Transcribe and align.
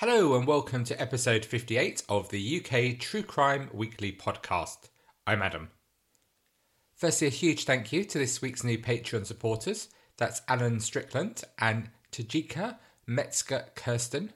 Hello 0.00 0.36
and 0.36 0.46
welcome 0.46 0.84
to 0.84 1.02
episode 1.02 1.44
58 1.44 2.04
of 2.08 2.28
the 2.28 2.60
UK 2.60 3.00
True 3.00 3.24
Crime 3.24 3.68
Weekly 3.72 4.12
podcast. 4.12 4.90
I'm 5.26 5.42
Adam. 5.42 5.70
Firstly, 6.94 7.26
a 7.26 7.30
huge 7.30 7.64
thank 7.64 7.92
you 7.92 8.04
to 8.04 8.16
this 8.16 8.40
week's 8.40 8.62
new 8.62 8.78
Patreon 8.78 9.26
supporters. 9.26 9.88
That's 10.16 10.40
Alan 10.46 10.78
Strickland 10.78 11.42
and 11.58 11.90
Tajika 12.12 12.76
Metzger 13.08 13.64
Kirsten. 13.74 14.32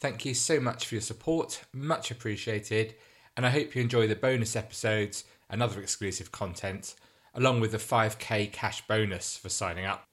Thank 0.00 0.24
you 0.24 0.32
so 0.32 0.58
much 0.58 0.86
for 0.86 0.94
your 0.94 1.02
support, 1.02 1.60
much 1.74 2.10
appreciated, 2.10 2.94
and 3.36 3.44
I 3.44 3.50
hope 3.50 3.74
you 3.74 3.82
enjoy 3.82 4.06
the 4.06 4.16
bonus 4.16 4.56
episodes 4.56 5.24
and 5.50 5.62
other 5.62 5.82
exclusive 5.82 6.32
content, 6.32 6.94
along 7.34 7.60
with 7.60 7.72
the 7.72 7.76
5k 7.76 8.50
cash 8.50 8.86
bonus 8.86 9.36
for 9.36 9.50
signing 9.50 9.84
up. 9.84 10.04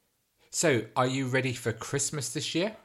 So, 0.52 0.81
are 0.97 1.07
you 1.07 1.27
ready 1.27 1.54
for 1.54 1.71
Christmas 1.71 2.34
this 2.34 2.54
year? 2.54 2.75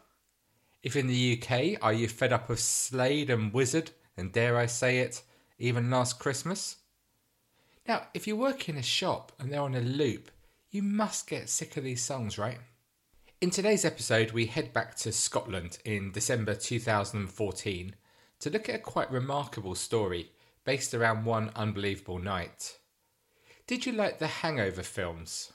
If 0.85 0.97
in 0.97 1.07
the 1.07 1.43
UK, 1.43 1.83
are 1.83 1.95
you 1.95 2.07
fed 2.07 2.31
up 2.31 2.51
of 2.51 2.61
Slade 2.61 3.31
and 3.31 3.55
Wizzard, 3.55 3.93
and 4.19 4.31
dare 4.31 4.59
I 4.59 4.67
say 4.67 4.99
it, 4.99 5.23
even 5.59 5.91
last 5.91 6.19
Christmas? 6.19 6.77
Now, 7.89 8.03
if 8.13 8.27
you 8.27 8.37
work 8.37 8.69
in 8.69 8.77
a 8.77 8.83
shop 8.83 9.33
and 9.39 9.51
they're 9.51 9.63
on 9.63 9.75
a 9.75 9.81
loop, 9.81 10.31
you 10.71 10.83
must 10.83 11.27
get 11.27 11.49
sick 11.49 11.79
of 11.79 11.85
these 11.85 12.03
songs, 12.03 12.37
right? 12.37 12.59
In 13.41 13.49
today's 13.49 13.87
episode, 13.87 14.33
we 14.33 14.45
head 14.45 14.75
back 14.75 14.95
to 14.97 15.11
Scotland 15.11 15.79
in 15.87 16.13
December 16.13 16.55
2014 16.55 17.95
to 18.41 18.51
look 18.51 18.69
at 18.69 18.75
a 18.75 18.79
quite 18.79 19.11
remarkable 19.11 19.75
story 19.75 20.33
based 20.67 20.93
around 20.93 21.25
one 21.25 21.51
unbelievable 21.57 22.19
night. 22.19 22.77
Did 23.67 23.87
you 23.87 23.93
like 23.93 24.19
the 24.19 24.27
Hangover 24.27 24.83
films? 24.83 25.51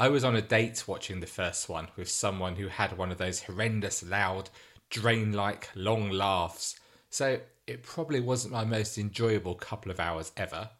I 0.00 0.08
was 0.08 0.24
on 0.24 0.34
a 0.34 0.40
date 0.40 0.88
watching 0.88 1.20
the 1.20 1.26
first 1.26 1.68
one 1.68 1.88
with 1.94 2.08
someone 2.08 2.56
who 2.56 2.68
had 2.68 2.96
one 2.96 3.12
of 3.12 3.18
those 3.18 3.42
horrendous, 3.42 4.02
loud, 4.02 4.48
drain 4.88 5.34
like, 5.34 5.68
long 5.74 6.08
laughs, 6.08 6.80
so 7.10 7.38
it 7.66 7.82
probably 7.82 8.18
wasn't 8.18 8.54
my 8.54 8.64
most 8.64 8.96
enjoyable 8.96 9.54
couple 9.54 9.92
of 9.92 10.00
hours 10.00 10.32
ever. 10.38 10.70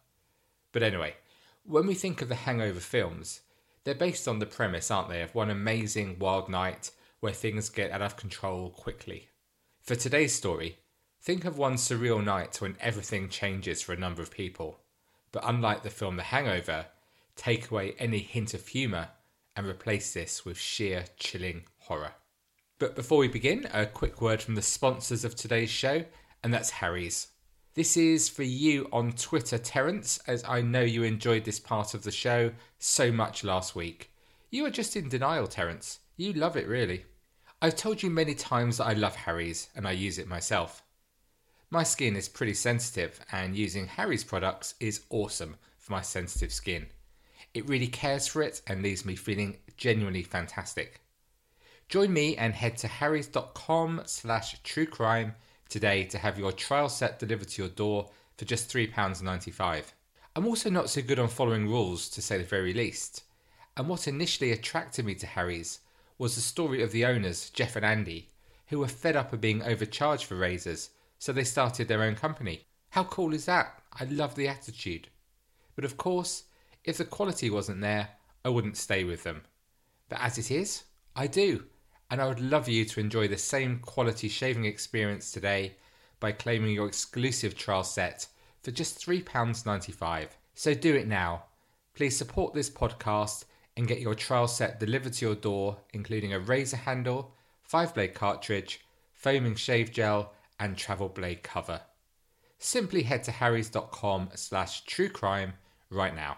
But 0.71 0.81
anyway, 0.81 1.17
when 1.63 1.85
we 1.85 1.93
think 1.93 2.23
of 2.23 2.29
the 2.29 2.35
Hangover 2.35 2.79
films, 2.79 3.41
they're 3.83 3.93
based 3.93 4.27
on 4.27 4.39
the 4.39 4.47
premise, 4.47 4.89
aren't 4.89 5.09
they, 5.09 5.21
of 5.21 5.35
one 5.35 5.51
amazing 5.51 6.17
wild 6.17 6.49
night 6.49 6.89
where 7.19 7.31
things 7.31 7.69
get 7.69 7.91
out 7.91 8.01
of 8.01 8.17
control 8.17 8.71
quickly. 8.71 9.29
For 9.83 9.93
today's 9.93 10.33
story, 10.33 10.79
think 11.21 11.45
of 11.45 11.59
one 11.59 11.75
surreal 11.75 12.23
night 12.23 12.59
when 12.59 12.75
everything 12.79 13.29
changes 13.29 13.83
for 13.83 13.93
a 13.93 13.99
number 13.99 14.23
of 14.23 14.31
people. 14.31 14.79
But 15.31 15.43
unlike 15.45 15.83
the 15.83 15.91
film 15.91 16.15
The 16.15 16.23
Hangover, 16.23 16.87
take 17.41 17.71
away 17.71 17.95
any 17.97 18.19
hint 18.19 18.53
of 18.53 18.67
humour 18.67 19.09
and 19.55 19.65
replace 19.65 20.13
this 20.13 20.45
with 20.45 20.59
sheer 20.59 21.05
chilling 21.17 21.63
horror. 21.79 22.11
But 22.77 22.95
before 22.95 23.17
we 23.17 23.27
begin, 23.27 23.67
a 23.73 23.87
quick 23.87 24.21
word 24.21 24.43
from 24.43 24.53
the 24.53 24.61
sponsors 24.61 25.25
of 25.25 25.35
today's 25.35 25.71
show, 25.71 26.05
and 26.43 26.53
that's 26.53 26.69
Harry's. 26.69 27.29
This 27.73 27.97
is 27.97 28.29
for 28.29 28.43
you 28.43 28.87
on 28.93 29.13
Twitter, 29.13 29.57
Terence, 29.57 30.19
as 30.27 30.43
I 30.47 30.61
know 30.61 30.83
you 30.83 31.01
enjoyed 31.01 31.43
this 31.43 31.59
part 31.59 31.95
of 31.95 32.03
the 32.03 32.11
show 32.11 32.51
so 32.77 33.11
much 33.11 33.43
last 33.43 33.75
week. 33.75 34.11
You 34.51 34.67
are 34.67 34.71
just 34.71 34.95
in 34.95 35.09
denial, 35.09 35.47
Terence. 35.47 35.97
You 36.17 36.33
love 36.33 36.55
it, 36.55 36.67
really. 36.67 37.05
I've 37.59 37.75
told 37.75 38.03
you 38.03 38.11
many 38.11 38.35
times 38.35 38.77
that 38.77 38.85
I 38.85 38.93
love 38.93 39.15
Harry's 39.15 39.69
and 39.75 39.87
I 39.87 39.93
use 39.93 40.19
it 40.19 40.27
myself. 40.27 40.83
My 41.71 41.81
skin 41.81 42.15
is 42.15 42.29
pretty 42.29 42.53
sensitive, 42.53 43.19
and 43.31 43.55
using 43.55 43.87
Harry's 43.87 44.23
products 44.23 44.75
is 44.79 45.05
awesome 45.09 45.55
for 45.79 45.93
my 45.93 46.01
sensitive 46.03 46.53
skin. 46.53 46.85
It 47.53 47.67
really 47.67 47.87
cares 47.87 48.27
for 48.27 48.41
it 48.41 48.61
and 48.67 48.81
leaves 48.81 49.05
me 49.05 49.15
feeling 49.15 49.57
genuinely 49.77 50.23
fantastic. 50.23 51.01
Join 51.89 52.13
me 52.13 52.37
and 52.37 52.53
head 52.53 52.77
to 52.77 52.87
harrys.com 52.87 54.03
slash 54.05 54.61
truecrime 54.61 55.33
today 55.67 56.05
to 56.05 56.17
have 56.17 56.39
your 56.39 56.51
trial 56.51 56.87
set 56.87 57.19
delivered 57.19 57.49
to 57.49 57.61
your 57.61 57.69
door 57.69 58.09
for 58.37 58.45
just 58.45 58.71
£3.95. 58.71 59.83
I'm 60.35 60.47
also 60.47 60.69
not 60.69 60.89
so 60.89 61.01
good 61.01 61.19
on 61.19 61.27
following 61.27 61.67
rules, 61.67 62.09
to 62.09 62.21
say 62.21 62.37
the 62.37 62.45
very 62.45 62.73
least. 62.73 63.23
And 63.75 63.89
what 63.89 64.07
initially 64.07 64.51
attracted 64.51 65.05
me 65.05 65.15
to 65.15 65.27
Harry's 65.27 65.79
was 66.17 66.35
the 66.35 66.41
story 66.41 66.81
of 66.81 66.93
the 66.93 67.05
owners, 67.05 67.49
Jeff 67.49 67.75
and 67.75 67.85
Andy, 67.85 68.29
who 68.67 68.79
were 68.79 68.87
fed 68.87 69.17
up 69.17 69.33
of 69.33 69.41
being 69.41 69.61
overcharged 69.63 70.23
for 70.23 70.35
razors, 70.35 70.91
so 71.19 71.33
they 71.33 71.43
started 71.43 71.87
their 71.87 72.03
own 72.03 72.15
company. 72.15 72.65
How 72.91 73.03
cool 73.03 73.33
is 73.33 73.45
that? 73.45 73.81
I 73.99 74.05
love 74.05 74.35
the 74.35 74.47
attitude. 74.47 75.09
But 75.75 75.83
of 75.83 75.97
course, 75.97 76.43
if 76.83 76.97
the 76.97 77.05
quality 77.05 77.49
wasn't 77.49 77.81
there, 77.81 78.09
I 78.43 78.49
wouldn't 78.49 78.77
stay 78.77 79.03
with 79.03 79.23
them. 79.23 79.43
But 80.09 80.19
as 80.21 80.37
it 80.37 80.51
is, 80.51 80.83
I 81.15 81.27
do, 81.27 81.65
and 82.09 82.21
I 82.21 82.27
would 82.27 82.39
love 82.39 82.67
you 82.67 82.85
to 82.85 82.99
enjoy 82.99 83.27
the 83.27 83.37
same 83.37 83.79
quality 83.79 84.27
shaving 84.27 84.65
experience 84.65 85.31
today 85.31 85.75
by 86.19 86.31
claiming 86.31 86.73
your 86.73 86.87
exclusive 86.87 87.55
trial 87.55 87.83
set 87.83 88.27
for 88.63 88.71
just 88.71 89.05
£3.95. 89.05 90.27
So 90.53 90.73
do 90.73 90.95
it 90.95 91.07
now. 91.07 91.45
Please 91.93 92.15
support 92.15 92.53
this 92.53 92.69
podcast 92.69 93.45
and 93.77 93.87
get 93.87 93.99
your 93.99 94.15
trial 94.15 94.47
set 94.47 94.79
delivered 94.79 95.13
to 95.13 95.25
your 95.25 95.35
door, 95.35 95.77
including 95.93 96.33
a 96.33 96.39
razor 96.39 96.77
handle, 96.77 97.33
5 97.63 97.93
blade 97.93 98.13
cartridge, 98.13 98.81
foaming 99.13 99.55
shave 99.55 99.91
gel, 99.91 100.33
and 100.59 100.77
travel 100.77 101.09
blade 101.09 101.43
cover. 101.43 101.81
Simply 102.59 103.03
head 103.03 103.23
to 103.23 103.31
harrys.com 103.31 104.29
slash 104.35 104.85
truecrime 104.85 105.53
right 105.89 106.15
now. 106.15 106.37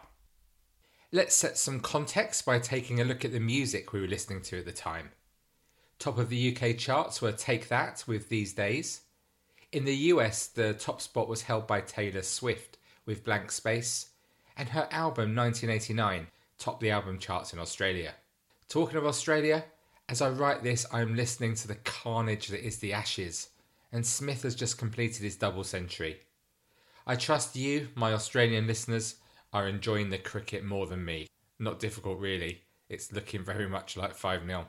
Let's 1.15 1.35
set 1.35 1.59
some 1.59 1.79
context 1.79 2.43
by 2.43 2.57
taking 2.57 2.99
a 2.99 3.03
look 3.03 3.23
at 3.23 3.31
the 3.31 3.39
music 3.39 3.93
we 3.93 4.01
were 4.01 4.07
listening 4.07 4.41
to 4.45 4.57
at 4.57 4.65
the 4.65 4.71
time. 4.71 5.11
Top 5.99 6.17
of 6.17 6.29
the 6.29 6.57
UK 6.57 6.75
charts 6.75 7.21
were 7.21 7.31
Take 7.31 7.67
That 7.67 8.03
with 8.07 8.29
These 8.29 8.53
Days. 8.53 9.01
In 9.71 9.85
the 9.85 9.95
US, 9.95 10.47
the 10.47 10.73
top 10.73 11.01
spot 11.01 11.27
was 11.27 11.43
held 11.43 11.67
by 11.67 11.81
Taylor 11.81 12.23
Swift 12.23 12.79
with 13.05 13.23
Blank 13.23 13.51
Space, 13.51 14.09
and 14.57 14.69
her 14.69 14.87
album 14.89 15.35
1989 15.35 16.25
topped 16.57 16.79
the 16.79 16.89
album 16.89 17.19
charts 17.19 17.53
in 17.53 17.59
Australia. 17.59 18.15
Talking 18.67 18.97
of 18.97 19.05
Australia, 19.05 19.65
as 20.09 20.19
I 20.19 20.31
write 20.31 20.63
this, 20.63 20.83
I'm 20.91 21.15
listening 21.15 21.53
to 21.57 21.67
the 21.67 21.75
carnage 21.75 22.47
that 22.47 22.65
is 22.65 22.79
the 22.79 22.93
Ashes, 22.93 23.49
and 23.91 24.03
Smith 24.03 24.41
has 24.41 24.55
just 24.55 24.79
completed 24.79 25.21
his 25.21 25.35
double 25.35 25.63
century. 25.63 26.21
I 27.05 27.17
trust 27.17 27.55
you, 27.55 27.89
my 27.93 28.13
Australian 28.13 28.65
listeners, 28.65 29.17
are 29.53 29.67
enjoying 29.67 30.09
the 30.09 30.17
cricket 30.17 30.65
more 30.65 30.87
than 30.87 31.05
me. 31.05 31.27
Not 31.59 31.79
difficult, 31.79 32.19
really. 32.19 32.63
It's 32.89 33.11
looking 33.13 33.43
very 33.43 33.69
much 33.69 33.95
like 33.95 34.15
5 34.15 34.45
0. 34.45 34.67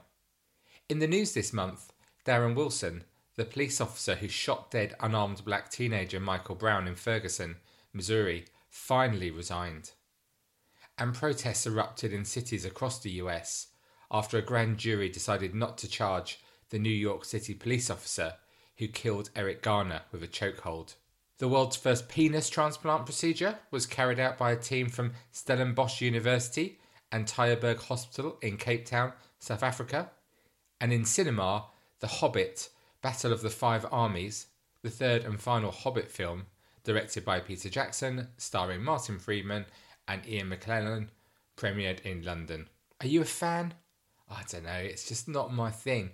In 0.88 0.98
the 0.98 1.08
news 1.08 1.32
this 1.32 1.52
month, 1.52 1.92
Darren 2.24 2.54
Wilson, 2.54 3.04
the 3.36 3.44
police 3.44 3.80
officer 3.80 4.14
who 4.14 4.28
shot 4.28 4.70
dead 4.70 4.94
unarmed 5.00 5.44
black 5.44 5.70
teenager 5.70 6.20
Michael 6.20 6.54
Brown 6.54 6.86
in 6.86 6.94
Ferguson, 6.94 7.56
Missouri, 7.92 8.44
finally 8.68 9.30
resigned. 9.30 9.92
And 10.96 11.14
protests 11.14 11.66
erupted 11.66 12.12
in 12.12 12.24
cities 12.24 12.64
across 12.64 13.00
the 13.00 13.10
US 13.12 13.68
after 14.10 14.38
a 14.38 14.42
grand 14.42 14.78
jury 14.78 15.08
decided 15.08 15.54
not 15.54 15.76
to 15.78 15.88
charge 15.88 16.38
the 16.70 16.78
New 16.78 16.88
York 16.88 17.24
City 17.24 17.54
police 17.54 17.90
officer 17.90 18.34
who 18.78 18.88
killed 18.88 19.30
Eric 19.34 19.62
Garner 19.62 20.02
with 20.12 20.22
a 20.22 20.28
chokehold. 20.28 20.94
The 21.38 21.48
world's 21.48 21.76
first 21.76 22.08
penis 22.08 22.48
transplant 22.48 23.06
procedure 23.06 23.58
was 23.72 23.86
carried 23.86 24.20
out 24.20 24.38
by 24.38 24.52
a 24.52 24.56
team 24.56 24.88
from 24.88 25.14
Stellenbosch 25.32 26.00
University 26.00 26.78
and 27.10 27.26
Tygerberg 27.26 27.80
Hospital 27.80 28.38
in 28.40 28.56
Cape 28.56 28.86
Town, 28.86 29.12
South 29.40 29.62
Africa. 29.62 30.10
And 30.80 30.92
in 30.92 31.04
cinema, 31.04 31.66
The 32.00 32.06
Hobbit 32.06 32.68
Battle 33.02 33.32
of 33.32 33.42
the 33.42 33.50
Five 33.50 33.84
Armies, 33.90 34.46
the 34.82 34.90
third 34.90 35.24
and 35.24 35.40
final 35.40 35.72
Hobbit 35.72 36.10
film, 36.10 36.46
directed 36.84 37.24
by 37.24 37.40
Peter 37.40 37.68
Jackson, 37.68 38.28
starring 38.36 38.82
Martin 38.82 39.18
Freeman 39.18 39.66
and 40.06 40.26
Ian 40.28 40.50
McKellen, 40.50 41.08
premiered 41.56 42.00
in 42.02 42.22
London. 42.22 42.68
Are 43.00 43.06
you 43.06 43.22
a 43.22 43.26
fan? 43.26 43.74
I 44.30 44.42
don't 44.50 44.64
know, 44.64 44.72
it's 44.72 45.08
just 45.08 45.28
not 45.28 45.52
my 45.52 45.70
thing. 45.70 46.12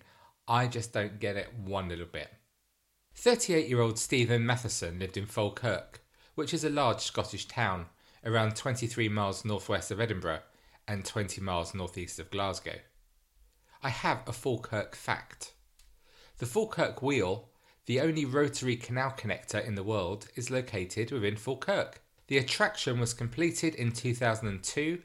I 0.48 0.66
just 0.66 0.92
don't 0.92 1.20
get 1.20 1.36
it 1.36 1.52
one 1.62 1.88
little 1.88 2.06
bit. 2.06 2.28
38 3.14 3.68
year 3.68 3.80
old 3.80 3.98
Stephen 3.98 4.46
Matheson 4.46 4.98
lived 4.98 5.16
in 5.16 5.26
Falkirk, 5.26 6.02
which 6.34 6.54
is 6.54 6.64
a 6.64 6.70
large 6.70 7.00
Scottish 7.00 7.46
town 7.46 7.86
around 8.24 8.56
23 8.56 9.08
miles 9.08 9.44
northwest 9.44 9.90
of 9.90 10.00
Edinburgh 10.00 10.40
and 10.86 11.04
20 11.04 11.40
miles 11.40 11.74
northeast 11.74 12.18
of 12.18 12.30
Glasgow. 12.30 12.78
I 13.82 13.88
have 13.88 14.22
a 14.26 14.32
Falkirk 14.32 14.94
fact. 14.94 15.54
The 16.38 16.46
Falkirk 16.46 17.02
Wheel, 17.02 17.48
the 17.86 18.00
only 18.00 18.24
rotary 18.24 18.76
canal 18.76 19.14
connector 19.16 19.64
in 19.64 19.74
the 19.74 19.82
world, 19.82 20.28
is 20.34 20.50
located 20.50 21.10
within 21.10 21.36
Falkirk. 21.36 22.02
The 22.28 22.38
attraction 22.38 23.00
was 23.00 23.14
completed 23.14 23.74
in 23.74 23.92
2002 23.92 25.02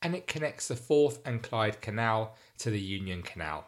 and 0.00 0.14
it 0.14 0.26
connects 0.26 0.68
the 0.68 0.76
Forth 0.76 1.20
and 1.24 1.42
Clyde 1.42 1.80
Canal 1.80 2.36
to 2.58 2.70
the 2.70 2.80
Union 2.80 3.22
Canal. 3.22 3.66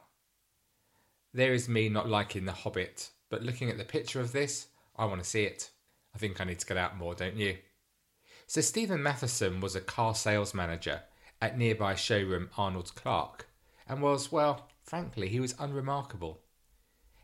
There 1.33 1.53
is 1.53 1.69
me 1.69 1.89
not 1.89 2.09
liking 2.09 2.45
The 2.45 2.53
Hobbit, 2.53 3.11
but 3.31 3.43
looking 3.43 3.71
at 3.71 3.79
the 3.79 3.85
picture 3.85 4.21
of 4.21 4.33
this, 4.33 4.67
I 4.97 5.07
want 5.07 5.23
to 5.23 5.29
see 5.29 5.45
it. 5.45 5.71
I 6.15 6.19
think 6.19 6.41
I 6.41 6.45
need 6.45 6.59
to 6.59 6.67
get 6.67 6.77
out 6.77 6.99
more, 6.99 7.15
don't 7.15 7.37
you? 7.37 7.57
So, 8.47 8.61
Stephen 8.61 9.03
Matheson 9.03 9.61
was 9.61 9.75
a 9.75 9.81
car 9.81 10.15
sales 10.15 10.53
manager 10.53 11.03
at 11.41 11.57
nearby 11.57 11.95
showroom 11.95 12.51
Arnold 12.59 12.95
Clark 12.95 13.47
and 13.89 14.03
was, 14.03 14.31
well, 14.31 14.69
frankly, 14.83 15.29
he 15.29 15.41
was 15.41 15.55
unremarkable. 15.59 16.41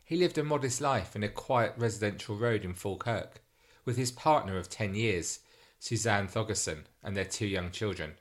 He 0.03 0.15
lived 0.15 0.37
a 0.37 0.43
modest 0.43 0.79
life 0.79 1.15
in 1.15 1.23
a 1.23 1.29
quiet 1.29 1.73
residential 1.77 2.37
road 2.37 2.63
in 2.63 2.73
Falkirk 2.73 3.43
with 3.83 3.97
his 3.97 4.11
partner 4.11 4.57
of 4.57 4.69
10 4.69 4.95
years, 4.95 5.39
Suzanne 5.79 6.27
Thogerson, 6.27 6.85
and 7.03 7.15
their 7.15 7.25
two 7.25 7.45
young 7.45 7.71
children. 7.71 8.13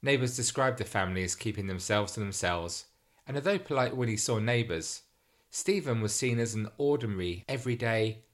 Neighbours 0.00 0.36
described 0.36 0.78
the 0.78 0.84
family 0.84 1.24
as 1.24 1.34
keeping 1.34 1.66
themselves 1.66 2.12
to 2.12 2.20
themselves, 2.20 2.86
and 3.26 3.36
although 3.36 3.58
polite 3.58 3.92
he 4.08 4.16
saw 4.16 4.38
neighbours, 4.38 5.02
Stephen 5.50 6.00
was 6.00 6.14
seen 6.14 6.38
as 6.38 6.54
an 6.54 6.68
ordinary, 6.76 7.44
everyday, 7.48 8.24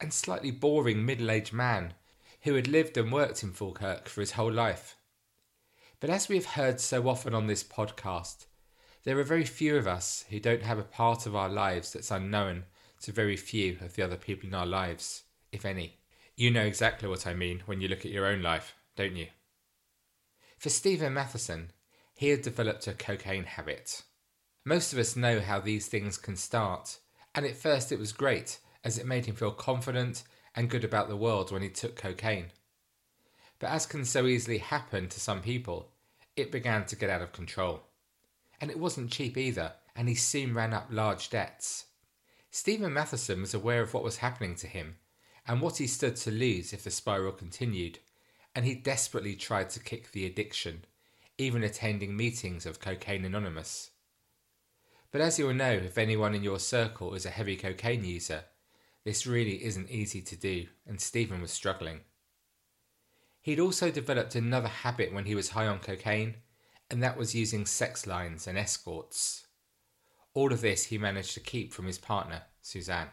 and 0.00 0.12
slightly 0.12 0.50
boring 0.50 1.04
middle 1.04 1.30
aged 1.30 1.52
man 1.52 1.94
who 2.42 2.54
had 2.54 2.68
lived 2.68 2.96
and 2.96 3.12
worked 3.12 3.42
in 3.42 3.52
Falkirk 3.52 4.08
for 4.08 4.20
his 4.20 4.32
whole 4.32 4.52
life. 4.52 4.96
But 6.00 6.10
as 6.10 6.28
we 6.28 6.36
have 6.36 6.46
heard 6.46 6.80
so 6.80 7.08
often 7.08 7.34
on 7.34 7.46
this 7.46 7.64
podcast, 7.64 8.46
there 9.04 9.18
are 9.18 9.24
very 9.24 9.44
few 9.44 9.76
of 9.76 9.86
us 9.86 10.24
who 10.30 10.38
don't 10.38 10.62
have 10.62 10.78
a 10.78 10.84
part 10.84 11.26
of 11.26 11.34
our 11.34 11.48
lives 11.48 11.92
that's 11.92 12.10
unknown 12.10 12.64
to 13.02 13.12
very 13.12 13.36
few 13.36 13.78
of 13.80 13.94
the 13.94 14.02
other 14.02 14.16
people 14.16 14.48
in 14.48 14.54
our 14.54 14.66
lives, 14.66 15.24
if 15.52 15.64
any. 15.64 15.98
You 16.36 16.50
know 16.50 16.62
exactly 16.62 17.08
what 17.08 17.26
I 17.26 17.34
mean 17.34 17.62
when 17.66 17.80
you 17.80 17.88
look 17.88 18.04
at 18.04 18.12
your 18.12 18.26
own 18.26 18.42
life, 18.42 18.74
don't 18.96 19.16
you? 19.16 19.26
For 20.58 20.70
Stephen 20.70 21.14
Matheson, 21.14 21.72
he 22.14 22.28
had 22.28 22.42
developed 22.42 22.86
a 22.86 22.92
cocaine 22.92 23.44
habit. 23.44 24.02
Most 24.68 24.92
of 24.92 24.98
us 24.98 25.16
know 25.16 25.40
how 25.40 25.60
these 25.60 25.86
things 25.86 26.18
can 26.18 26.36
start, 26.36 26.98
and 27.34 27.46
at 27.46 27.56
first 27.56 27.90
it 27.90 27.98
was 27.98 28.12
great 28.12 28.58
as 28.84 28.98
it 28.98 29.06
made 29.06 29.24
him 29.24 29.34
feel 29.34 29.50
confident 29.50 30.24
and 30.54 30.68
good 30.68 30.84
about 30.84 31.08
the 31.08 31.16
world 31.16 31.50
when 31.50 31.62
he 31.62 31.70
took 31.70 31.96
cocaine. 31.96 32.48
But 33.60 33.70
as 33.70 33.86
can 33.86 34.04
so 34.04 34.26
easily 34.26 34.58
happen 34.58 35.08
to 35.08 35.20
some 35.20 35.40
people, 35.40 35.92
it 36.36 36.52
began 36.52 36.84
to 36.84 36.96
get 36.96 37.08
out 37.08 37.22
of 37.22 37.32
control. 37.32 37.84
And 38.60 38.70
it 38.70 38.78
wasn't 38.78 39.10
cheap 39.10 39.38
either, 39.38 39.72
and 39.96 40.06
he 40.06 40.14
soon 40.14 40.52
ran 40.52 40.74
up 40.74 40.88
large 40.90 41.30
debts. 41.30 41.86
Stephen 42.50 42.92
Matheson 42.92 43.40
was 43.40 43.54
aware 43.54 43.80
of 43.80 43.94
what 43.94 44.04
was 44.04 44.18
happening 44.18 44.54
to 44.56 44.66
him 44.66 44.96
and 45.46 45.62
what 45.62 45.78
he 45.78 45.86
stood 45.86 46.16
to 46.16 46.30
lose 46.30 46.74
if 46.74 46.84
the 46.84 46.90
spiral 46.90 47.32
continued, 47.32 48.00
and 48.54 48.66
he 48.66 48.74
desperately 48.74 49.34
tried 49.34 49.70
to 49.70 49.80
kick 49.80 50.12
the 50.12 50.26
addiction, 50.26 50.84
even 51.38 51.64
attending 51.64 52.14
meetings 52.14 52.66
of 52.66 52.80
Cocaine 52.80 53.24
Anonymous. 53.24 53.92
But 55.10 55.20
as 55.20 55.38
you'll 55.38 55.54
know 55.54 55.72
if 55.72 55.96
anyone 55.96 56.34
in 56.34 56.42
your 56.42 56.58
circle 56.58 57.14
is 57.14 57.24
a 57.24 57.30
heavy 57.30 57.56
cocaine 57.56 58.04
user, 58.04 58.44
this 59.04 59.26
really 59.26 59.64
isn't 59.64 59.90
easy 59.90 60.20
to 60.20 60.36
do, 60.36 60.66
and 60.86 61.00
Stephen 61.00 61.40
was 61.40 61.50
struggling. 61.50 62.00
He'd 63.40 63.60
also 63.60 63.90
developed 63.90 64.34
another 64.34 64.68
habit 64.68 65.12
when 65.12 65.24
he 65.24 65.34
was 65.34 65.50
high 65.50 65.66
on 65.66 65.78
cocaine, 65.78 66.36
and 66.90 67.02
that 67.02 67.16
was 67.16 67.34
using 67.34 67.64
sex 67.64 68.06
lines 68.06 68.46
and 68.46 68.58
escorts. 68.58 69.46
All 70.34 70.52
of 70.52 70.60
this 70.60 70.84
he 70.84 70.98
managed 70.98 71.32
to 71.34 71.40
keep 71.40 71.72
from 71.72 71.86
his 71.86 71.98
partner, 71.98 72.42
Suzanne. 72.60 73.08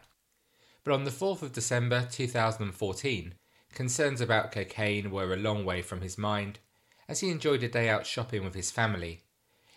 But 0.84 0.92
on 0.92 1.04
the 1.04 1.10
4th 1.10 1.42
of 1.42 1.52
December 1.52 2.06
2014, 2.10 3.34
concerns 3.72 4.20
about 4.20 4.52
cocaine 4.52 5.10
were 5.10 5.32
a 5.32 5.36
long 5.36 5.64
way 5.64 5.82
from 5.82 6.02
his 6.02 6.18
mind 6.18 6.58
as 7.08 7.20
he 7.20 7.30
enjoyed 7.30 7.62
a 7.62 7.68
day 7.68 7.88
out 7.88 8.06
shopping 8.06 8.44
with 8.44 8.54
his 8.54 8.70
family, 8.70 9.22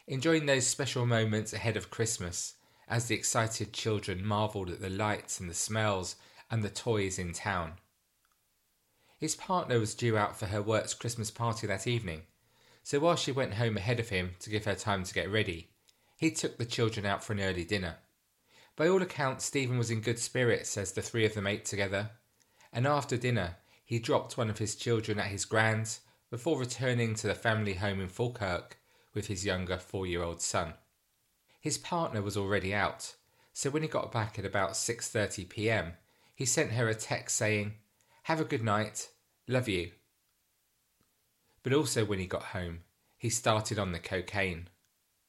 enjoying 0.09 0.47
those 0.47 0.65
special 0.65 1.05
moments 1.05 1.53
ahead 1.53 1.77
of 1.77 1.91
Christmas 1.91 2.55
as 2.87 3.05
the 3.05 3.13
excited 3.13 3.71
children 3.71 4.25
marvelled 4.25 4.71
at 4.71 4.81
the 4.81 4.89
lights 4.89 5.39
and 5.39 5.47
the 5.47 5.53
smells 5.53 6.15
and 6.49 6.63
the 6.63 6.69
toys 6.69 7.19
in 7.19 7.31
town. 7.31 7.73
His 9.19 9.35
partner 9.35 9.79
was 9.79 9.93
due 9.93 10.17
out 10.17 10.35
for 10.35 10.47
her 10.47 10.63
work's 10.63 10.95
Christmas 10.95 11.29
party 11.29 11.67
that 11.67 11.85
evening, 11.85 12.23
so 12.81 12.99
while 12.99 13.15
she 13.15 13.31
went 13.31 13.53
home 13.53 13.77
ahead 13.77 13.99
of 13.99 14.09
him 14.09 14.31
to 14.39 14.49
give 14.49 14.65
her 14.65 14.73
time 14.73 15.03
to 15.03 15.13
get 15.13 15.31
ready, 15.31 15.69
he 16.17 16.31
took 16.31 16.57
the 16.57 16.65
children 16.65 17.05
out 17.05 17.23
for 17.23 17.33
an 17.33 17.41
early 17.41 17.63
dinner. 17.63 17.97
By 18.75 18.87
all 18.87 19.03
accounts, 19.03 19.45
Stephen 19.45 19.77
was 19.77 19.91
in 19.91 20.01
good 20.01 20.17
spirits 20.17 20.75
as 20.75 20.93
the 20.93 21.03
three 21.03 21.25
of 21.25 21.35
them 21.35 21.45
ate 21.45 21.65
together, 21.65 22.09
and 22.73 22.87
after 22.87 23.15
dinner, 23.15 23.57
he 23.85 23.99
dropped 23.99 24.39
one 24.39 24.49
of 24.49 24.57
his 24.57 24.73
children 24.73 25.19
at 25.19 25.27
his 25.27 25.45
grand's 25.45 25.99
before 26.31 26.59
returning 26.59 27.13
to 27.13 27.27
the 27.27 27.35
family 27.35 27.75
home 27.75 28.01
in 28.01 28.07
Falkirk 28.07 28.78
with 29.13 29.27
his 29.27 29.45
younger 29.45 29.77
four 29.77 30.05
year 30.05 30.23
old 30.23 30.41
son. 30.41 30.73
His 31.59 31.77
partner 31.77 32.21
was 32.21 32.37
already 32.37 32.73
out, 32.73 33.15
so 33.53 33.69
when 33.69 33.81
he 33.81 33.89
got 33.89 34.11
back 34.11 34.39
at 34.39 34.45
about 34.45 34.71
6:30 34.71 35.49
p.m., 35.49 35.93
he 36.33 36.45
sent 36.45 36.71
her 36.71 36.87
a 36.87 36.95
text 36.95 37.35
saying, 37.35 37.75
"Have 38.23 38.39
a 38.39 38.45
good 38.45 38.63
night. 38.63 39.09
Love 39.47 39.67
you." 39.67 39.91
But 41.63 41.73
also 41.73 42.05
when 42.05 42.19
he 42.19 42.27
got 42.27 42.53
home, 42.55 42.83
he 43.17 43.29
started 43.29 43.77
on 43.77 43.91
the 43.91 43.99
cocaine, 43.99 44.69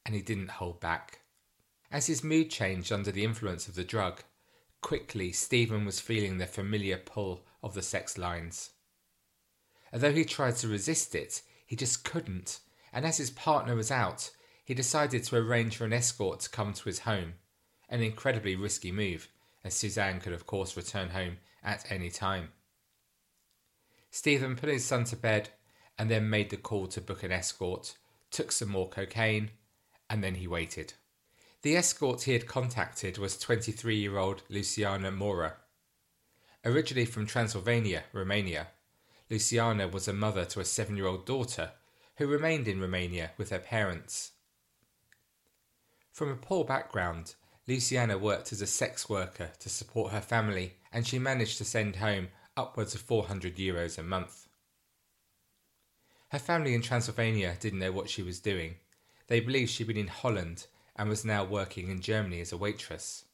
and 0.07 0.15
he 0.15 0.23
didn't 0.23 0.51
hold 0.51 0.81
back. 0.81 1.23
As 1.91 2.07
his 2.07 2.23
mood 2.23 2.51
changed 2.51 2.93
under 2.93 3.11
the 3.11 3.25
influence 3.25 3.67
of 3.67 3.75
the 3.75 3.83
drug, 3.83 4.23
quickly 4.81 5.33
Stephen 5.33 5.85
was 5.85 5.99
feeling 5.99 6.39
the 6.39 6.47
familiar 6.47 6.97
pull 6.97 7.45
of 7.63 7.75
the 7.75 7.83
sex 7.83 8.17
lines. 8.17 8.71
Although 9.93 10.13
he 10.13 10.25
tried 10.25 10.57
to 10.57 10.69
resist 10.69 11.17
it, 11.17 11.43
he 11.67 11.75
just 11.75 12.05
couldn't, 12.05 12.61
and 12.93 13.05
as 13.05 13.19
his 13.19 13.31
partner 13.31 13.75
was 13.75 13.91
out, 13.91 14.31
he 14.65 14.75
decided 14.75 15.25
to 15.25 15.37
arrange 15.37 15.77
for 15.77 15.85
an 15.85 15.93
escort 15.93 16.41
to 16.41 16.51
come 16.51 16.73
to 16.73 16.85
his 16.85 17.01
home. 17.01 17.35
An 17.89 18.03
incredibly 18.03 18.55
risky 18.55 18.93
move, 18.93 19.29
as 19.65 19.75
Suzanne 19.75 20.21
could 20.21 20.33
of 20.33 20.47
course 20.47 20.77
return 20.77 21.11
home 21.11 21.39
at 21.63 21.91
any 21.91 22.11
time. 22.11 22.49
Stephen 24.11 24.57
put 24.57 24.69
his 24.69 24.85
son 24.85 25.05
to 25.05 25.17
bed 25.17 25.51
and 25.99 26.11
then 26.11 26.31
made 26.31 26.51
the 26.51 26.57
call 26.57 26.87
to 26.89 27.01
book 27.01 27.23
an 27.23 27.33
escort, 27.33 27.97
took 28.31 28.51
some 28.53 28.69
more 28.69 28.89
cocaine, 28.89 29.51
and 30.09 30.23
then 30.25 30.37
he 30.37 30.47
waited. 30.47 30.95
The 31.63 31.77
escort 31.77 32.23
he 32.23 32.33
had 32.33 32.47
contacted 32.47 33.19
was 33.19 33.39
23 33.39 33.97
year 33.97 34.17
old 34.17 34.43
Luciana 34.49 35.11
Maurer. 35.11 35.59
Originally 36.65 37.07
from 37.07 37.27
Transylvania, 37.27 38.05
Romania, 38.13 38.69
Luciana 39.29 39.87
was 39.87 40.09
a 40.09 40.13
mother 40.13 40.45
to 40.45 40.61
a 40.61 40.65
seven 40.65 40.97
year 40.97 41.07
old 41.07 41.27
daughter 41.27 41.73
who 42.21 42.27
remained 42.27 42.69
in 42.69 42.79
Romania 42.79 43.31
with 43.39 43.49
her 43.49 43.59
parents. 43.59 44.33
From 46.13 46.29
a 46.29 46.37
poor 46.37 46.67
background, 46.67 47.35
Luciana 47.67 48.19
worked 48.19 48.53
as 48.53 48.61
a 48.61 48.67
sex 48.67 49.09
worker 49.09 49.53
to 49.59 49.71
support 49.71 50.13
her 50.13 50.21
family 50.21 50.75
and 50.93 51.07
she 51.07 51.19
managed 51.19 51.57
to 51.57 51.65
send 51.65 51.97
home 51.97 52.29
upwards 52.59 52.95
of 52.95 53.01
400 53.01 53.57
euros 53.57 53.97
a 53.97 54.03
month. 54.03 54.49
Her 56.29 56.39
family 56.39 56.75
in 56.75 56.83
Transylvania 56.83 57.57
didn't 57.59 57.79
know 57.79 57.91
what 57.91 58.11
she 58.11 58.23
was 58.23 58.39
doing. 58.39 58.75
They 59.29 59.41
believed 59.41 59.71
she'd 59.71 59.87
been 59.87 59.97
in 59.97 60.09
Holland 60.09 60.67
and 60.97 61.09
was 61.09 61.25
now 61.25 61.45
working 61.45 61.89
in 61.89 62.03
Germany 62.03 62.43
as 62.43 62.53
a 62.53 62.59
waitress. 62.59 63.25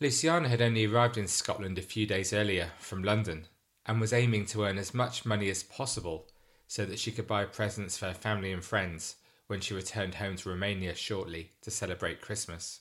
Luciana 0.00 0.48
had 0.48 0.60
only 0.60 0.86
arrived 0.86 1.18
in 1.18 1.28
Scotland 1.28 1.78
a 1.78 1.82
few 1.82 2.08
days 2.08 2.32
earlier 2.32 2.72
from 2.80 3.04
London 3.04 3.46
and 3.86 4.00
was 4.00 4.12
aiming 4.12 4.46
to 4.46 4.64
earn 4.64 4.78
as 4.78 4.92
much 4.92 5.24
money 5.24 5.48
as 5.48 5.62
possible 5.62 6.26
so 6.72 6.86
that 6.86 6.98
she 6.98 7.12
could 7.12 7.26
buy 7.26 7.44
presents 7.44 7.98
for 7.98 8.06
her 8.06 8.14
family 8.14 8.50
and 8.50 8.64
friends 8.64 9.16
when 9.46 9.60
she 9.60 9.74
returned 9.74 10.14
home 10.14 10.36
to 10.36 10.48
Romania 10.48 10.94
shortly 10.94 11.50
to 11.60 11.70
celebrate 11.70 12.22
Christmas. 12.22 12.80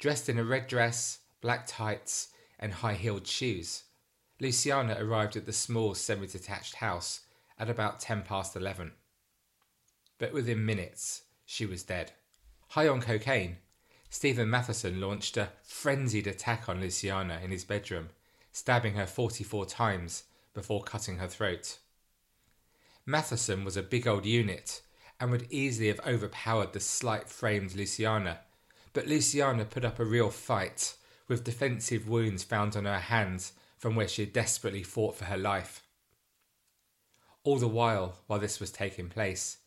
Dressed 0.00 0.28
in 0.28 0.40
a 0.40 0.44
red 0.44 0.66
dress, 0.66 1.20
black 1.40 1.68
tights, 1.68 2.30
and 2.58 2.72
high 2.72 2.94
heeled 2.94 3.28
shoes, 3.28 3.84
Luciana 4.40 4.96
arrived 4.98 5.36
at 5.36 5.46
the 5.46 5.52
small 5.52 5.94
semi 5.94 6.26
detached 6.26 6.74
house 6.74 7.20
at 7.60 7.70
about 7.70 8.00
ten 8.00 8.22
past 8.22 8.56
eleven. 8.56 8.90
But 10.18 10.32
within 10.32 10.66
minutes, 10.66 11.22
she 11.46 11.64
was 11.64 11.84
dead. 11.84 12.10
High 12.70 12.88
on 12.88 13.00
cocaine, 13.00 13.58
Stephen 14.10 14.50
Matheson 14.50 15.00
launched 15.00 15.36
a 15.36 15.50
frenzied 15.62 16.26
attack 16.26 16.68
on 16.68 16.80
Luciana 16.80 17.38
in 17.40 17.52
his 17.52 17.62
bedroom, 17.62 18.08
stabbing 18.50 18.94
her 18.94 19.06
44 19.06 19.64
times 19.66 20.24
before 20.52 20.82
cutting 20.82 21.18
her 21.18 21.28
throat. 21.28 21.78
Matheson 23.04 23.64
was 23.64 23.76
a 23.76 23.82
big 23.82 24.06
old 24.06 24.24
unit 24.24 24.82
and 25.18 25.30
would 25.30 25.46
easily 25.50 25.88
have 25.88 26.00
overpowered 26.06 26.72
the 26.72 26.80
slight 26.80 27.28
framed 27.28 27.74
Luciana, 27.74 28.40
but 28.92 29.06
Luciana 29.06 29.64
put 29.64 29.84
up 29.84 29.98
a 29.98 30.04
real 30.04 30.30
fight, 30.30 30.94
with 31.28 31.44
defensive 31.44 32.08
wounds 32.08 32.44
found 32.44 32.76
on 32.76 32.84
her 32.84 32.98
hands 32.98 33.52
from 33.78 33.94
where 33.94 34.08
she 34.08 34.22
had 34.22 34.32
desperately 34.32 34.82
fought 34.82 35.16
for 35.16 35.24
her 35.24 35.36
life. 35.36 35.82
All 37.44 37.58
the 37.58 37.68
while, 37.68 38.18
while 38.26 38.38
this 38.38 38.60
was 38.60 38.70
taking 38.70 39.08
place, 39.08 39.58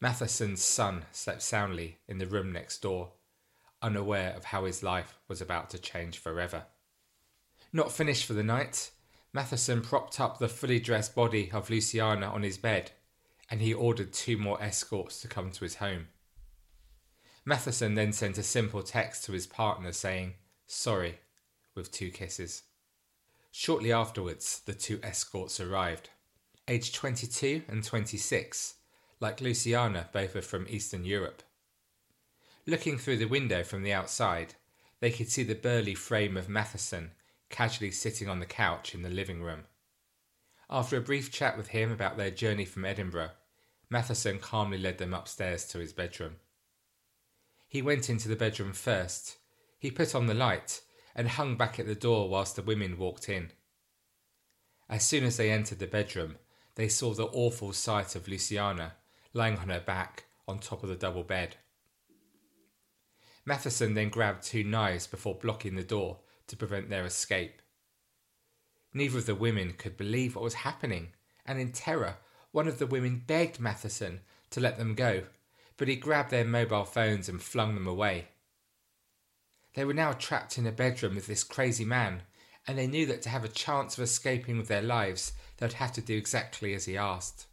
Matheson's 0.00 0.62
son 0.62 1.04
slept 1.12 1.42
soundly 1.42 1.98
in 2.08 2.18
the 2.18 2.26
room 2.26 2.52
next 2.52 2.80
door, 2.80 3.12
unaware 3.82 4.32
of 4.34 4.44
how 4.46 4.64
his 4.64 4.82
life 4.82 5.18
was 5.28 5.40
about 5.40 5.70
to 5.70 5.78
change 5.78 6.18
forever. 6.18 6.64
Not 7.72 7.92
finished 7.92 8.24
for 8.24 8.32
the 8.32 8.42
night, 8.42 8.90
Matheson 9.34 9.80
propped 9.80 10.20
up 10.20 10.38
the 10.38 10.48
fully 10.48 10.78
dressed 10.78 11.14
body 11.14 11.50
of 11.52 11.70
Luciana 11.70 12.26
on 12.26 12.42
his 12.42 12.58
bed, 12.58 12.90
and 13.50 13.62
he 13.62 13.72
ordered 13.72 14.12
two 14.12 14.36
more 14.36 14.62
escorts 14.62 15.20
to 15.22 15.28
come 15.28 15.50
to 15.50 15.64
his 15.64 15.76
home. 15.76 16.08
Matheson 17.44 17.94
then 17.94 18.12
sent 18.12 18.38
a 18.38 18.42
simple 18.42 18.82
text 18.82 19.24
to 19.24 19.32
his 19.32 19.46
partner 19.46 19.92
saying, 19.92 20.34
Sorry, 20.66 21.18
with 21.74 21.90
two 21.90 22.10
kisses. 22.10 22.62
Shortly 23.50 23.92
afterwards, 23.92 24.60
the 24.64 24.74
two 24.74 25.00
escorts 25.02 25.60
arrived. 25.60 26.10
Aged 26.68 26.94
22 26.94 27.62
and 27.68 27.82
26, 27.82 28.74
like 29.18 29.40
Luciana, 29.40 30.08
both 30.12 30.36
are 30.36 30.42
from 30.42 30.66
Eastern 30.68 31.04
Europe. 31.04 31.42
Looking 32.66 32.98
through 32.98 33.16
the 33.16 33.24
window 33.24 33.64
from 33.64 33.82
the 33.82 33.92
outside, 33.92 34.54
they 35.00 35.10
could 35.10 35.30
see 35.30 35.42
the 35.42 35.54
burly 35.54 35.94
frame 35.94 36.36
of 36.36 36.48
Matheson 36.48 37.10
casually 37.52 37.92
sitting 37.92 38.28
on 38.28 38.40
the 38.40 38.46
couch 38.46 38.96
in 38.96 39.02
the 39.02 39.08
living 39.08 39.42
room. 39.42 39.66
After 40.68 40.96
a 40.96 41.02
brief 41.02 41.30
chat 41.30 41.56
with 41.56 41.68
him 41.68 41.92
about 41.92 42.16
their 42.16 42.30
journey 42.30 42.64
from 42.64 42.84
Edinburgh, 42.84 43.30
Matheson 43.88 44.40
calmly 44.40 44.78
led 44.78 44.98
them 44.98 45.14
upstairs 45.14 45.66
to 45.66 45.78
his 45.78 45.92
bedroom. 45.92 46.36
He 47.68 47.82
went 47.82 48.10
into 48.10 48.28
the 48.28 48.36
bedroom 48.36 48.72
first. 48.72 49.36
He 49.78 49.90
put 49.90 50.14
on 50.14 50.26
the 50.26 50.34
light 50.34 50.80
and 51.14 51.28
hung 51.28 51.56
back 51.56 51.78
at 51.78 51.86
the 51.86 51.94
door 51.94 52.28
whilst 52.28 52.56
the 52.56 52.62
women 52.62 52.98
walked 52.98 53.28
in. 53.28 53.50
As 54.88 55.06
soon 55.06 55.24
as 55.24 55.36
they 55.36 55.50
entered 55.50 55.78
the 55.78 55.86
bedroom, 55.86 56.36
they 56.74 56.88
saw 56.88 57.12
the 57.12 57.26
awful 57.26 57.72
sight 57.72 58.16
of 58.16 58.28
Luciana 58.28 58.94
lying 59.34 59.58
on 59.58 59.68
her 59.68 59.80
back 59.80 60.24
on 60.48 60.58
top 60.58 60.82
of 60.82 60.88
the 60.88 60.96
double 60.96 61.22
bed. 61.22 61.56
Matheson 63.44 63.94
then 63.94 64.08
grabbed 64.08 64.42
two 64.42 64.64
knives 64.64 65.06
before 65.06 65.34
blocking 65.34 65.74
the 65.74 65.82
door 65.82 66.20
to 66.46 66.56
prevent 66.56 66.90
their 66.90 67.04
escape. 67.04 67.62
Neither 68.94 69.18
of 69.18 69.26
the 69.26 69.34
women 69.34 69.72
could 69.72 69.96
believe 69.96 70.34
what 70.34 70.44
was 70.44 70.54
happening, 70.54 71.12
and 71.46 71.58
in 71.58 71.72
terror, 71.72 72.16
one 72.50 72.68
of 72.68 72.78
the 72.78 72.86
women 72.86 73.22
begged 73.26 73.58
Matheson 73.58 74.20
to 74.50 74.60
let 74.60 74.76
them 74.76 74.94
go, 74.94 75.24
but 75.76 75.88
he 75.88 75.96
grabbed 75.96 76.30
their 76.30 76.44
mobile 76.44 76.84
phones 76.84 77.28
and 77.28 77.42
flung 77.42 77.74
them 77.74 77.86
away. 77.86 78.28
They 79.74 79.84
were 79.84 79.94
now 79.94 80.12
trapped 80.12 80.58
in 80.58 80.66
a 80.66 80.72
bedroom 80.72 81.14
with 81.14 81.26
this 81.26 81.44
crazy 81.44 81.84
man, 81.84 82.22
and 82.66 82.78
they 82.78 82.86
knew 82.86 83.06
that 83.06 83.22
to 83.22 83.30
have 83.30 83.44
a 83.44 83.48
chance 83.48 83.96
of 83.96 84.04
escaping 84.04 84.58
with 84.58 84.68
their 84.68 84.82
lives, 84.82 85.32
they'd 85.56 85.72
have 85.74 85.92
to 85.92 86.00
do 86.00 86.16
exactly 86.16 86.74
as 86.74 86.84
he 86.84 86.96
asked. 86.96 87.46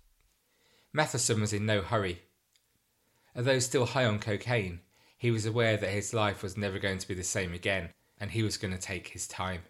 Matheson 0.92 1.40
was 1.40 1.54
in 1.54 1.66
no 1.66 1.82
hurry. 1.82 2.22
Although 3.36 3.60
still 3.60 3.86
high 3.86 4.06
on 4.06 4.20
cocaine, 4.20 4.82
he 5.18 5.32
was 5.32 5.46
aware 5.46 5.78
that 5.78 5.90
his 5.90 6.14
life 6.14 6.44
was 6.44 6.58
never 6.58 6.80
going 6.80 6.98
to 6.98 7.08
be 7.08 7.14
the 7.14 7.24
same 7.24 7.54
again, 7.54 7.90
and 8.20 8.32
he 8.32 8.44
was 8.44 8.58
going 8.58 8.74
to 8.74 8.80
take 8.80 9.10
his 9.10 9.28
time. 9.28 9.62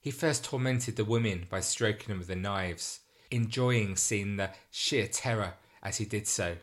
He 0.00 0.10
first 0.10 0.44
tormented 0.44 0.96
the 0.96 1.04
women 1.04 1.46
by 1.50 1.60
stroking 1.60 2.08
them 2.08 2.18
with 2.18 2.28
the 2.28 2.36
knives, 2.36 3.00
enjoying 3.30 3.96
seeing 3.96 4.36
the 4.36 4.50
sheer 4.70 5.06
terror 5.06 5.54
as 5.82 5.96
he 5.98 6.04
did 6.04 6.26
so, 6.26 6.56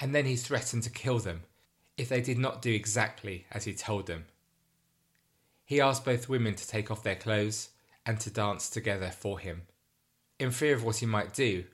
and 0.00 0.14
then 0.14 0.24
he 0.24 0.36
threatened 0.36 0.82
to 0.84 0.90
kill 0.90 1.18
them 1.18 1.42
if 1.96 2.08
they 2.08 2.20
did 2.20 2.38
not 2.38 2.62
do 2.62 2.72
exactly 2.72 3.46
as 3.50 3.64
he 3.64 3.74
told 3.74 4.06
them. 4.06 4.26
He 5.64 5.80
asked 5.80 6.04
both 6.04 6.28
women 6.28 6.54
to 6.54 6.68
take 6.68 6.90
off 6.90 7.02
their 7.02 7.14
clothes 7.16 7.70
and 8.04 8.20
to 8.20 8.30
dance 8.30 8.68
together 8.68 9.10
for 9.10 9.38
him. 9.38 9.62
In 10.38 10.50
fear 10.50 10.74
of 10.74 10.84
what 10.84 10.96
he 10.96 11.06
might 11.06 11.32
do, 11.32 11.64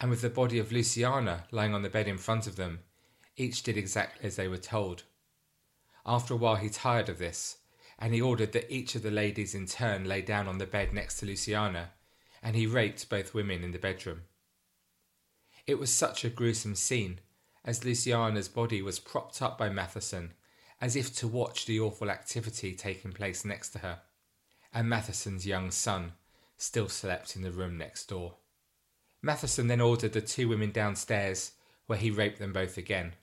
and 0.00 0.10
with 0.10 0.22
the 0.22 0.30
body 0.30 0.58
of 0.58 0.72
Luciana 0.72 1.44
lying 1.50 1.74
on 1.74 1.82
the 1.82 1.88
bed 1.88 2.08
in 2.08 2.18
front 2.18 2.46
of 2.46 2.56
them, 2.56 2.80
each 3.36 3.62
did 3.62 3.76
exactly 3.76 4.26
as 4.26 4.36
they 4.36 4.48
were 4.48 4.56
told. 4.56 5.02
After 6.06 6.34
a 6.34 6.36
while, 6.36 6.56
he 6.56 6.68
tired 6.68 7.08
of 7.08 7.18
this, 7.18 7.58
and 7.98 8.12
he 8.12 8.20
ordered 8.20 8.52
that 8.52 8.72
each 8.72 8.94
of 8.94 9.02
the 9.02 9.10
ladies 9.10 9.54
in 9.54 9.66
turn 9.66 10.04
lay 10.04 10.22
down 10.22 10.48
on 10.48 10.58
the 10.58 10.66
bed 10.66 10.92
next 10.92 11.18
to 11.18 11.26
Luciana, 11.26 11.92
and 12.42 12.54
he 12.54 12.66
raped 12.66 13.08
both 13.08 13.34
women 13.34 13.64
in 13.64 13.72
the 13.72 13.78
bedroom. 13.78 14.22
It 15.66 15.78
was 15.78 15.90
such 15.90 16.24
a 16.24 16.30
gruesome 16.30 16.74
scene, 16.74 17.20
as 17.64 17.84
Luciana's 17.84 18.48
body 18.48 18.82
was 18.82 18.98
propped 18.98 19.40
up 19.40 19.56
by 19.56 19.70
Matheson, 19.70 20.34
as 20.80 20.96
if 20.96 21.14
to 21.16 21.26
watch 21.28 21.64
the 21.64 21.80
awful 21.80 22.10
activity 22.10 22.74
taking 22.74 23.12
place 23.12 23.44
next 23.44 23.70
to 23.70 23.78
her, 23.78 24.00
and 24.72 24.88
Matheson's 24.88 25.46
young 25.46 25.70
son 25.70 26.12
still 26.58 26.88
slept 26.88 27.36
in 27.36 27.42
the 27.42 27.50
room 27.50 27.78
next 27.78 28.08
door. 28.08 28.36
Matheson 29.22 29.68
then 29.68 29.80
ordered 29.80 30.12
the 30.12 30.20
two 30.20 30.48
women 30.48 30.70
downstairs, 30.70 31.52
where 31.86 31.98
he 31.98 32.10
raped 32.10 32.38
them 32.38 32.52
both 32.52 32.76
again. 32.76 33.14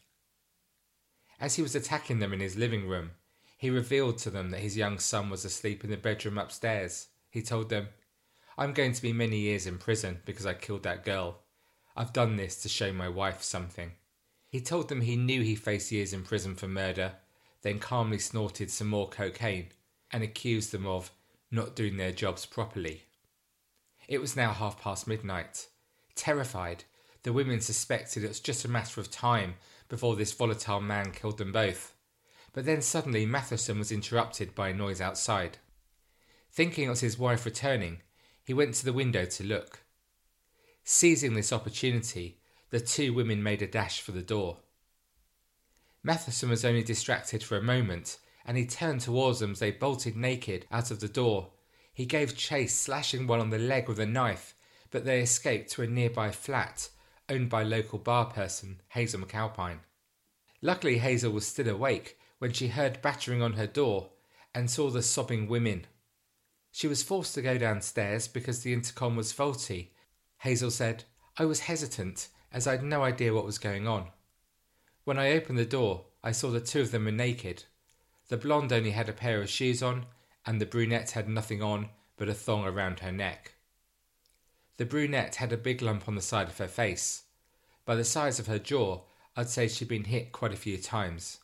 As 1.41 1.55
he 1.55 1.63
was 1.63 1.73
attacking 1.73 2.19
them 2.19 2.33
in 2.33 2.39
his 2.39 2.55
living 2.55 2.87
room, 2.87 3.11
he 3.57 3.71
revealed 3.71 4.19
to 4.19 4.29
them 4.29 4.51
that 4.51 4.61
his 4.61 4.77
young 4.77 4.99
son 4.99 5.31
was 5.31 5.43
asleep 5.43 5.83
in 5.83 5.89
the 5.89 5.97
bedroom 5.97 6.37
upstairs. 6.37 7.07
He 7.31 7.41
told 7.41 7.69
them, 7.69 7.89
I'm 8.59 8.73
going 8.73 8.93
to 8.93 9.01
be 9.01 9.11
many 9.11 9.39
years 9.39 9.65
in 9.65 9.79
prison 9.79 10.19
because 10.23 10.45
I 10.45 10.53
killed 10.53 10.83
that 10.83 11.03
girl. 11.03 11.39
I've 11.95 12.13
done 12.13 12.35
this 12.35 12.61
to 12.61 12.69
show 12.69 12.93
my 12.93 13.09
wife 13.09 13.41
something. 13.41 13.93
He 14.49 14.61
told 14.61 14.87
them 14.87 15.01
he 15.01 15.15
knew 15.15 15.41
he 15.41 15.55
faced 15.55 15.91
years 15.91 16.13
in 16.13 16.21
prison 16.21 16.55
for 16.55 16.67
murder, 16.67 17.13
then 17.63 17.79
calmly 17.79 18.19
snorted 18.19 18.69
some 18.69 18.87
more 18.87 19.09
cocaine 19.09 19.69
and 20.11 20.21
accused 20.21 20.71
them 20.71 20.85
of 20.85 21.09
not 21.49 21.75
doing 21.75 21.97
their 21.97 22.11
jobs 22.11 22.45
properly. 22.45 23.03
It 24.07 24.21
was 24.21 24.35
now 24.35 24.51
half 24.51 24.79
past 24.79 25.07
midnight. 25.07 25.69
Terrified, 26.13 26.83
the 27.23 27.33
women 27.33 27.61
suspected 27.61 28.23
it 28.23 28.27
was 28.27 28.39
just 28.39 28.65
a 28.65 28.69
matter 28.69 28.99
of 28.99 29.09
time 29.09 29.55
before 29.91 30.15
this 30.15 30.31
volatile 30.31 30.79
man 30.79 31.11
killed 31.11 31.37
them 31.37 31.51
both. 31.51 31.93
But 32.53 32.63
then 32.63 32.81
suddenly 32.81 33.25
Matheson 33.25 33.77
was 33.77 33.91
interrupted 33.91 34.55
by 34.55 34.69
a 34.69 34.73
noise 34.73 35.01
outside. 35.01 35.57
Thinking 36.49 36.87
it 36.87 36.89
was 36.89 37.01
his 37.01 37.19
wife 37.19 37.45
returning, 37.45 37.99
he 38.41 38.53
went 38.53 38.73
to 38.75 38.85
the 38.85 38.93
window 38.93 39.25
to 39.25 39.43
look. 39.43 39.81
Seizing 40.85 41.33
this 41.33 41.51
opportunity, 41.51 42.39
the 42.69 42.79
two 42.79 43.13
women 43.13 43.43
made 43.43 43.61
a 43.61 43.67
dash 43.67 43.99
for 43.99 44.13
the 44.13 44.21
door. 44.21 44.59
Matheson 46.03 46.49
was 46.49 46.63
only 46.63 46.83
distracted 46.83 47.43
for 47.43 47.57
a 47.57 47.61
moment, 47.61 48.17
and 48.45 48.55
he 48.55 48.65
turned 48.65 49.01
towards 49.01 49.39
them 49.39 49.51
as 49.51 49.59
they 49.59 49.71
bolted 49.71 50.15
naked 50.15 50.65
out 50.71 50.89
of 50.89 51.01
the 51.01 51.09
door. 51.09 51.49
He 51.93 52.05
gave 52.05 52.37
chase, 52.37 52.73
slashing 52.73 53.27
one 53.27 53.41
on 53.41 53.49
the 53.49 53.59
leg 53.59 53.89
with 53.89 53.99
a 53.99 54.05
knife, 54.05 54.55
but 54.89 55.03
they 55.03 55.19
escaped 55.19 55.69
to 55.71 55.81
a 55.81 55.87
nearby 55.87 56.31
flat 56.31 56.87
owned 57.31 57.49
by 57.49 57.63
local 57.63 57.97
bar 57.97 58.25
person 58.25 58.81
Hazel 58.89 59.21
McAlpine. 59.21 59.79
Luckily, 60.61 60.97
Hazel 60.97 61.31
was 61.31 61.47
still 61.47 61.69
awake 61.69 62.19
when 62.39 62.51
she 62.51 62.67
heard 62.67 63.01
battering 63.01 63.41
on 63.41 63.53
her 63.53 63.67
door 63.67 64.09
and 64.53 64.69
saw 64.69 64.89
the 64.89 65.01
sobbing 65.01 65.47
women. 65.47 65.85
She 66.71 66.87
was 66.87 67.03
forced 67.03 67.33
to 67.35 67.41
go 67.41 67.57
downstairs 67.57 68.27
because 68.27 68.61
the 68.61 68.73
intercom 68.73 69.15
was 69.15 69.31
faulty. 69.31 69.93
Hazel 70.39 70.71
said, 70.71 71.05
I 71.37 71.45
was 71.45 71.61
hesitant 71.61 72.27
as 72.51 72.67
I 72.67 72.71
had 72.71 72.83
no 72.83 73.03
idea 73.03 73.33
what 73.33 73.45
was 73.45 73.57
going 73.57 73.87
on. 73.87 74.07
When 75.05 75.17
I 75.17 75.31
opened 75.31 75.57
the 75.57 75.65
door, 75.65 76.05
I 76.23 76.33
saw 76.33 76.49
the 76.49 76.59
two 76.59 76.81
of 76.81 76.91
them 76.91 77.05
were 77.05 77.11
naked. 77.11 77.63
The 78.27 78.37
blonde 78.37 78.71
only 78.73 78.91
had 78.91 79.09
a 79.09 79.13
pair 79.13 79.41
of 79.41 79.49
shoes 79.49 79.81
on, 79.81 80.05
and 80.45 80.59
the 80.59 80.65
brunette 80.65 81.11
had 81.11 81.29
nothing 81.29 81.61
on 81.63 81.89
but 82.17 82.29
a 82.29 82.33
thong 82.33 82.65
around 82.65 82.99
her 82.99 83.11
neck. 83.11 83.53
The 84.81 84.87
brunette 84.87 85.35
had 85.35 85.53
a 85.53 85.57
big 85.57 85.83
lump 85.83 86.07
on 86.07 86.15
the 86.15 86.23
side 86.23 86.47
of 86.47 86.57
her 86.57 86.67
face. 86.67 87.25
By 87.85 87.93
the 87.93 88.03
size 88.03 88.39
of 88.39 88.47
her 88.47 88.57
jaw, 88.57 89.03
I'd 89.37 89.47
say 89.47 89.67
she'd 89.67 89.87
been 89.87 90.05
hit 90.05 90.31
quite 90.31 90.53
a 90.53 90.57
few 90.57 90.79
times. 90.79 91.37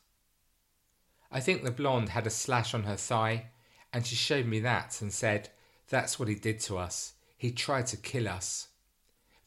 I 1.30 1.38
think 1.38 1.62
the 1.62 1.70
blonde 1.70 2.08
had 2.08 2.26
a 2.26 2.30
slash 2.30 2.74
on 2.74 2.82
her 2.82 2.96
thigh, 2.96 3.50
and 3.92 4.04
she 4.04 4.16
showed 4.16 4.46
me 4.46 4.58
that 4.58 5.00
and 5.00 5.12
said, 5.12 5.50
That's 5.88 6.18
what 6.18 6.26
he 6.26 6.34
did 6.34 6.58
to 6.62 6.78
us. 6.78 7.12
He 7.36 7.52
tried 7.52 7.86
to 7.86 7.96
kill 7.96 8.26
us. 8.26 8.70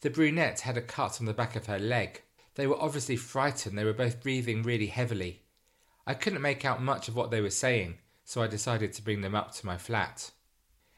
The 0.00 0.08
brunette 0.08 0.60
had 0.60 0.78
a 0.78 0.80
cut 0.80 1.20
on 1.20 1.26
the 1.26 1.34
back 1.34 1.54
of 1.54 1.66
her 1.66 1.78
leg. 1.78 2.22
They 2.54 2.66
were 2.66 2.80
obviously 2.80 3.16
frightened, 3.16 3.76
they 3.76 3.84
were 3.84 3.92
both 3.92 4.22
breathing 4.22 4.62
really 4.62 4.86
heavily. 4.86 5.42
I 6.06 6.14
couldn't 6.14 6.40
make 6.40 6.64
out 6.64 6.80
much 6.80 7.08
of 7.08 7.14
what 7.14 7.30
they 7.30 7.42
were 7.42 7.50
saying, 7.50 7.98
so 8.24 8.40
I 8.40 8.46
decided 8.46 8.94
to 8.94 9.02
bring 9.02 9.20
them 9.20 9.34
up 9.34 9.52
to 9.56 9.66
my 9.66 9.76
flat. 9.76 10.30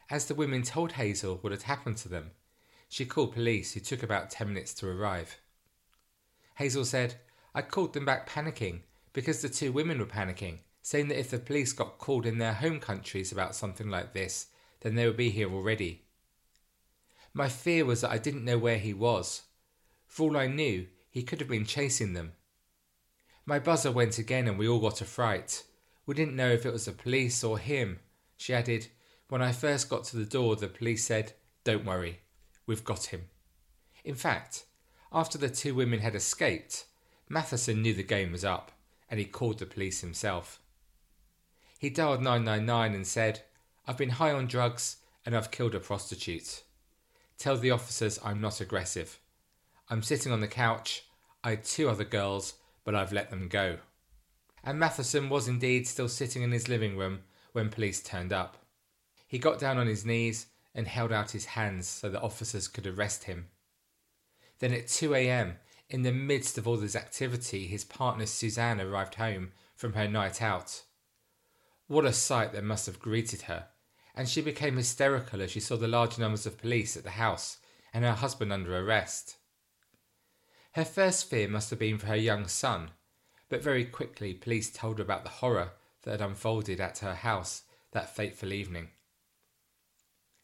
As 0.08 0.26
the 0.26 0.36
women 0.36 0.62
told 0.62 0.92
Hazel 0.92 1.38
what 1.38 1.50
had 1.50 1.62
happened 1.62 1.96
to 1.96 2.08
them, 2.08 2.30
she 2.94 3.04
called 3.04 3.32
police, 3.32 3.72
who 3.72 3.80
took 3.80 4.04
about 4.04 4.30
10 4.30 4.46
minutes 4.46 4.72
to 4.72 4.86
arrive. 4.86 5.40
Hazel 6.54 6.84
said, 6.84 7.16
I 7.52 7.60
called 7.60 7.92
them 7.92 8.04
back 8.04 8.28
panicking 8.28 8.82
because 9.12 9.42
the 9.42 9.48
two 9.48 9.72
women 9.72 9.98
were 9.98 10.06
panicking, 10.06 10.58
saying 10.80 11.08
that 11.08 11.18
if 11.18 11.28
the 11.28 11.40
police 11.40 11.72
got 11.72 11.98
called 11.98 12.24
in 12.24 12.38
their 12.38 12.52
home 12.52 12.78
countries 12.78 13.32
about 13.32 13.56
something 13.56 13.88
like 13.88 14.12
this, 14.12 14.46
then 14.82 14.94
they 14.94 15.06
would 15.06 15.16
be 15.16 15.30
here 15.30 15.52
already. 15.52 16.04
My 17.32 17.48
fear 17.48 17.84
was 17.84 18.02
that 18.02 18.12
I 18.12 18.18
didn't 18.18 18.44
know 18.44 18.58
where 18.58 18.78
he 18.78 18.94
was. 18.94 19.42
For 20.06 20.28
all 20.28 20.36
I 20.36 20.46
knew, 20.46 20.86
he 21.10 21.24
could 21.24 21.40
have 21.40 21.48
been 21.48 21.66
chasing 21.66 22.12
them. 22.12 22.34
My 23.44 23.58
buzzer 23.58 23.90
went 23.90 24.18
again 24.18 24.46
and 24.46 24.56
we 24.56 24.68
all 24.68 24.78
got 24.78 25.00
a 25.00 25.04
fright. 25.04 25.64
We 26.06 26.14
didn't 26.14 26.36
know 26.36 26.52
if 26.52 26.64
it 26.64 26.72
was 26.72 26.84
the 26.84 26.92
police 26.92 27.42
or 27.42 27.58
him. 27.58 27.98
She 28.36 28.54
added, 28.54 28.86
When 29.30 29.42
I 29.42 29.50
first 29.50 29.90
got 29.90 30.04
to 30.04 30.16
the 30.16 30.24
door, 30.24 30.54
the 30.54 30.68
police 30.68 31.04
said, 31.04 31.32
Don't 31.64 31.84
worry, 31.84 32.20
We've 32.66 32.84
got 32.84 33.06
him. 33.06 33.24
In 34.04 34.14
fact, 34.14 34.64
after 35.12 35.38
the 35.38 35.48
two 35.48 35.74
women 35.74 36.00
had 36.00 36.14
escaped, 36.14 36.86
Matheson 37.28 37.82
knew 37.82 37.94
the 37.94 38.02
game 38.02 38.32
was 38.32 38.44
up 38.44 38.72
and 39.10 39.18
he 39.18 39.26
called 39.26 39.58
the 39.58 39.66
police 39.66 40.00
himself. 40.00 40.60
He 41.78 41.90
dialed 41.90 42.22
999 42.22 42.94
and 42.94 43.06
said, 43.06 43.42
I've 43.86 43.98
been 43.98 44.10
high 44.10 44.32
on 44.32 44.46
drugs 44.46 44.96
and 45.24 45.36
I've 45.36 45.50
killed 45.50 45.74
a 45.74 45.80
prostitute. 45.80 46.62
Tell 47.38 47.56
the 47.56 47.70
officers 47.70 48.18
I'm 48.24 48.40
not 48.40 48.60
aggressive. 48.60 49.18
I'm 49.90 50.02
sitting 50.02 50.32
on 50.32 50.40
the 50.40 50.48
couch. 50.48 51.04
I 51.42 51.50
had 51.50 51.64
two 51.64 51.88
other 51.88 52.04
girls, 52.04 52.54
but 52.84 52.94
I've 52.94 53.12
let 53.12 53.30
them 53.30 53.48
go. 53.48 53.78
And 54.62 54.78
Matheson 54.78 55.28
was 55.28 55.46
indeed 55.46 55.86
still 55.86 56.08
sitting 56.08 56.42
in 56.42 56.52
his 56.52 56.68
living 56.68 56.96
room 56.96 57.20
when 57.52 57.68
police 57.68 58.02
turned 58.02 58.32
up. 58.32 58.56
He 59.26 59.38
got 59.38 59.58
down 59.58 59.76
on 59.78 59.86
his 59.86 60.06
knees 60.06 60.46
and 60.74 60.88
held 60.88 61.12
out 61.12 61.30
his 61.30 61.44
hands 61.46 61.86
so 61.86 62.08
that 62.08 62.22
officers 62.22 62.68
could 62.68 62.86
arrest 62.86 63.24
him. 63.24 63.48
Then 64.58 64.72
at 64.72 64.88
2 64.88 65.14
a.m., 65.14 65.56
in 65.88 66.02
the 66.02 66.12
midst 66.12 66.58
of 66.58 66.66
all 66.66 66.76
this 66.76 66.96
activity, 66.96 67.66
his 67.66 67.84
partner 67.84 68.26
Suzanne 68.26 68.80
arrived 68.80 69.16
home 69.16 69.52
from 69.76 69.92
her 69.92 70.08
night 70.08 70.42
out. 70.42 70.82
What 71.86 72.06
a 72.06 72.12
sight 72.12 72.52
that 72.52 72.64
must 72.64 72.86
have 72.86 72.98
greeted 72.98 73.42
her, 73.42 73.66
and 74.14 74.28
she 74.28 74.40
became 74.40 74.76
hysterical 74.76 75.42
as 75.42 75.50
she 75.50 75.60
saw 75.60 75.76
the 75.76 75.86
large 75.86 76.18
numbers 76.18 76.46
of 76.46 76.58
police 76.58 76.96
at 76.96 77.04
the 77.04 77.10
house 77.10 77.58
and 77.92 78.04
her 78.04 78.12
husband 78.12 78.52
under 78.52 78.76
arrest. 78.76 79.36
Her 80.72 80.84
first 80.84 81.30
fear 81.30 81.46
must 81.46 81.70
have 81.70 81.78
been 81.78 81.98
for 81.98 82.06
her 82.06 82.16
young 82.16 82.48
son, 82.48 82.90
but 83.48 83.62
very 83.62 83.84
quickly 83.84 84.34
police 84.34 84.72
told 84.72 84.98
her 84.98 85.04
about 85.04 85.22
the 85.22 85.30
horror 85.30 85.72
that 86.02 86.10
had 86.12 86.20
unfolded 86.20 86.80
at 86.80 86.98
her 86.98 87.14
house 87.14 87.62
that 87.92 88.14
fateful 88.14 88.52
evening. 88.52 88.88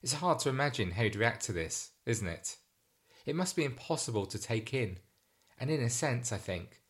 It's 0.02 0.14
hard 0.14 0.38
to 0.40 0.48
imagine 0.48 0.92
how 0.92 1.02
he'd 1.02 1.16
react 1.16 1.44
to 1.44 1.52
this, 1.52 1.90
isn't 2.06 2.26
it? 2.26 2.56
It 3.26 3.36
must 3.36 3.56
be 3.56 3.64
impossible 3.64 4.26
to 4.26 4.38
take 4.38 4.72
in, 4.72 4.98
and 5.58 5.70
in 5.70 5.82
a 5.82 5.90
sense, 5.90 6.32
I 6.32 6.38
think, 6.38 6.80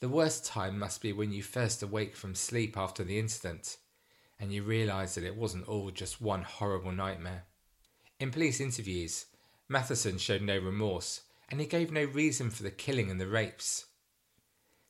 the 0.00 0.08
worst 0.08 0.46
time 0.46 0.78
must 0.78 1.02
be 1.02 1.12
when 1.12 1.32
you 1.32 1.42
first 1.42 1.82
awake 1.82 2.16
from 2.16 2.34
sleep 2.34 2.76
after 2.76 3.04
the 3.04 3.18
incident 3.18 3.76
and 4.40 4.50
you 4.50 4.62
realise 4.62 5.14
that 5.14 5.24
it 5.24 5.36
wasn't 5.36 5.68
all 5.68 5.90
just 5.90 6.22
one 6.22 6.42
horrible 6.42 6.92
nightmare. 6.92 7.44
In 8.18 8.30
police 8.30 8.60
interviews, 8.60 9.26
Matheson 9.68 10.16
showed 10.16 10.40
no 10.40 10.58
remorse 10.58 11.20
and 11.50 11.60
he 11.60 11.66
gave 11.66 11.92
no 11.92 12.04
reason 12.04 12.48
for 12.48 12.62
the 12.62 12.70
killing 12.70 13.10
and 13.10 13.20
the 13.20 13.26
rapes. 13.26 13.86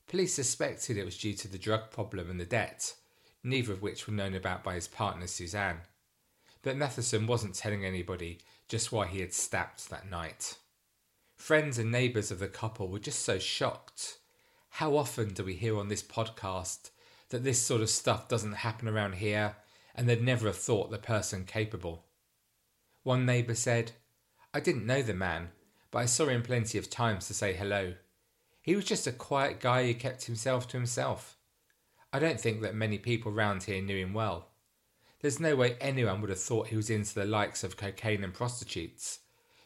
Police 0.06 0.34
suspected 0.34 0.96
it 0.96 1.04
was 1.04 1.18
due 1.18 1.34
to 1.34 1.48
the 1.48 1.58
drug 1.58 1.90
problem 1.90 2.30
and 2.30 2.38
the 2.38 2.44
debt, 2.44 2.94
neither 3.42 3.72
of 3.72 3.82
which 3.82 4.06
were 4.06 4.14
known 4.14 4.34
about 4.34 4.62
by 4.62 4.74
his 4.74 4.86
partner 4.86 5.26
Suzanne. 5.26 5.80
But 6.62 6.76
Matheson 6.76 7.26
wasn't 7.26 7.54
telling 7.54 7.84
anybody 7.84 8.38
just 8.68 8.92
why 8.92 9.06
he 9.06 9.20
had 9.20 9.32
stabbed 9.32 9.90
that 9.90 10.10
night. 10.10 10.56
Friends 11.36 11.78
and 11.78 11.90
neighbours 11.90 12.30
of 12.30 12.38
the 12.38 12.48
couple 12.48 12.88
were 12.88 12.98
just 12.98 13.24
so 13.24 13.38
shocked. 13.38 14.18
How 14.74 14.96
often 14.96 15.32
do 15.32 15.42
we 15.42 15.54
hear 15.54 15.78
on 15.78 15.88
this 15.88 16.02
podcast 16.02 16.90
that 17.30 17.44
this 17.44 17.60
sort 17.60 17.80
of 17.80 17.88
stuff 17.88 18.28
doesn't 18.28 18.52
happen 18.52 18.88
around 18.88 19.14
here 19.14 19.56
and 19.94 20.08
they'd 20.08 20.22
never 20.22 20.46
have 20.46 20.56
thought 20.56 20.90
the 20.90 20.98
person 20.98 21.44
capable? 21.44 22.04
One 23.02 23.24
neighbour 23.24 23.54
said, 23.54 23.92
I 24.52 24.60
didn't 24.60 24.86
know 24.86 25.00
the 25.00 25.14
man, 25.14 25.48
but 25.90 26.00
I 26.00 26.06
saw 26.06 26.26
him 26.26 26.42
plenty 26.42 26.76
of 26.76 26.90
times 26.90 27.26
to 27.26 27.34
say 27.34 27.54
hello. 27.54 27.94
He 28.60 28.76
was 28.76 28.84
just 28.84 29.06
a 29.06 29.12
quiet 29.12 29.60
guy 29.60 29.86
who 29.86 29.94
kept 29.94 30.24
himself 30.24 30.68
to 30.68 30.76
himself. 30.76 31.38
I 32.12 32.18
don't 32.18 32.40
think 32.40 32.60
that 32.60 32.74
many 32.74 32.98
people 32.98 33.32
round 33.32 33.62
here 33.62 33.80
knew 33.80 33.96
him 33.96 34.12
well. 34.12 34.49
There's 35.20 35.40
no 35.40 35.56
way 35.56 35.76
anyone 35.80 36.20
would 36.20 36.30
have 36.30 36.40
thought 36.40 36.68
he 36.68 36.76
was 36.76 36.90
into 36.90 37.14
the 37.14 37.24
likes 37.24 37.62
of 37.62 37.76
cocaine 37.76 38.24
and 38.24 38.32
prostitutes 38.32 39.20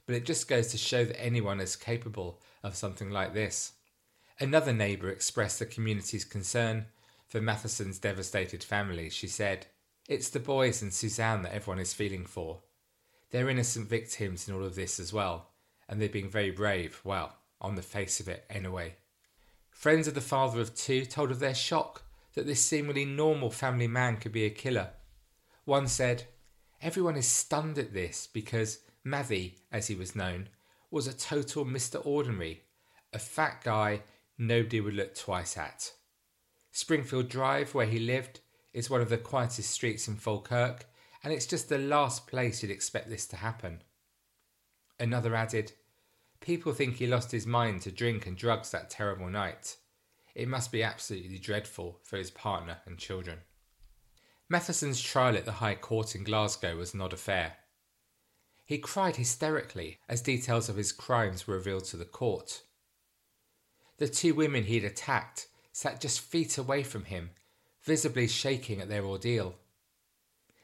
but 0.07 0.15
it 0.15 0.25
just 0.25 0.49
goes 0.49 0.69
to 0.69 0.79
show 0.79 1.05
that 1.05 1.23
anyone 1.23 1.61
is 1.61 1.77
capable 1.77 2.41
of 2.63 2.77
something 2.77 3.11
like 3.11 3.33
this. 3.33 3.73
Another 4.39 4.73
neighbour 4.73 5.09
expressed 5.09 5.59
the 5.59 5.67
community's 5.67 6.25
concern 6.25 6.87
for 7.27 7.41
Matheson's 7.41 7.99
devastated 7.99 8.63
family. 8.63 9.09
She 9.09 9.29
said, 9.29 9.67
It's 10.09 10.29
the 10.29 10.41
boys 10.41 10.83
and 10.83 10.93
Suzanne 10.93 11.43
that 11.43 11.55
everyone 11.55 11.81
is 11.81 11.95
feeling 11.95 12.27
for. 12.27 12.61
They're 13.31 13.49
innocent 13.49 13.89
victims 13.89 14.49
in 14.49 14.55
all 14.55 14.65
of 14.65 14.75
this 14.75 15.01
as 15.01 15.13
well, 15.13 15.51
and 15.89 16.01
they're 16.01 16.09
being 16.09 16.31
very 16.31 16.51
brave, 16.51 17.01
well, 17.05 17.37
on 17.61 17.75
the 17.75 17.83
face 17.83 18.21
of 18.21 18.29
it 18.29 18.45
anyway. 18.51 18.95
Friends 19.71 20.07
of 20.07 20.15
the 20.15 20.21
father 20.21 20.61
of 20.61 20.75
two 20.75 21.05
told 21.05 21.31
of 21.31 21.41
their 21.41 21.55
shock 21.55 22.03
that 22.35 22.47
this 22.47 22.63
seemingly 22.63 23.05
normal 23.05 23.51
family 23.51 23.89
man 23.89 24.19
could 24.19 24.33
be 24.33 24.45
a 24.45 24.51
killer. 24.51 24.91
One 25.65 25.89
said, 25.89 26.25
Everyone 26.83 27.17
is 27.17 27.27
stunned 27.27 27.79
at 27.79 27.95
this 27.95 28.27
because 28.27 28.81
Mathy, 29.07 29.55
as 29.73 29.87
he 29.87 29.95
was 29.95 30.15
known, 30.15 30.49
was 30.91 31.07
a 31.07 31.17
total 31.17 31.65
Mr. 31.65 32.05
Ordinary, 32.05 32.63
a 33.13 33.19
fat 33.19 33.63
guy 33.65 34.03
nobody 34.37 34.81
would 34.81 34.95
look 34.95 35.15
twice 35.15 35.57
at. 35.57 35.93
Springfield 36.71 37.29
Drive, 37.29 37.75
where 37.75 37.87
he 37.87 37.99
lived, 37.99 38.41
is 38.73 38.91
one 38.91 39.01
of 39.01 39.09
the 39.09 39.17
quietest 39.17 39.71
streets 39.71 40.09
in 40.09 40.17
Falkirk, 40.17 40.87
and 41.23 41.33
it's 41.33 41.47
just 41.47 41.69
the 41.69 41.79
last 41.79 42.27
place 42.27 42.63
you'd 42.63 42.71
expect 42.71 43.09
this 43.09 43.27
to 43.29 43.37
happen. 43.37 43.83
Another 44.99 45.35
added, 45.35 45.73
People 46.41 46.73
think 46.75 46.97
he 46.97 47.07
lost 47.07 47.33
his 47.33 47.47
mind 47.47 47.81
to 47.83 47.91
drink 47.91 48.27
and 48.27 48.37
drugs 48.37 48.71
that 48.71 48.91
terrible 48.91 49.31
night. 49.31 49.77
It 50.35 50.49
must 50.49 50.71
be 50.71 50.83
absolutely 50.83 51.39
dreadful 51.39 52.01
for 52.03 52.19
his 52.19 52.31
partner 52.31 52.79
and 52.85 52.99
children. 52.99 53.39
Matheson's 54.49 55.01
trial 55.01 55.37
at 55.37 55.47
the 55.47 55.53
High 55.53 55.75
Court 55.75 56.15
in 56.15 56.23
Glasgow 56.23 56.77
was 56.77 56.95
not 56.95 57.13
a 57.13 57.17
fair. 57.17 57.55
He 58.67 58.79
cried 58.79 59.17
hysterically 59.17 59.99
as 60.09 60.21
details 60.21 60.69
of 60.69 60.77
his 60.77 60.93
crimes 60.93 61.47
were 61.47 61.55
revealed 61.55 61.85
to 61.85 61.97
the 61.97 62.05
court. 62.05 62.63
The 63.99 64.09
two 64.09 64.35
women 64.35 64.65
he'd 64.65 64.85
attacked 64.85 65.49
sat 65.73 66.01
just 66.01 66.21
feet 66.21 66.59
away 66.59 66.83
from 66.83 67.05
him, 67.05 67.31
visibly 67.83 68.29
shaking 68.29 68.81
at 68.81 68.89
their 68.89 69.05
ordeal. 69.05 69.55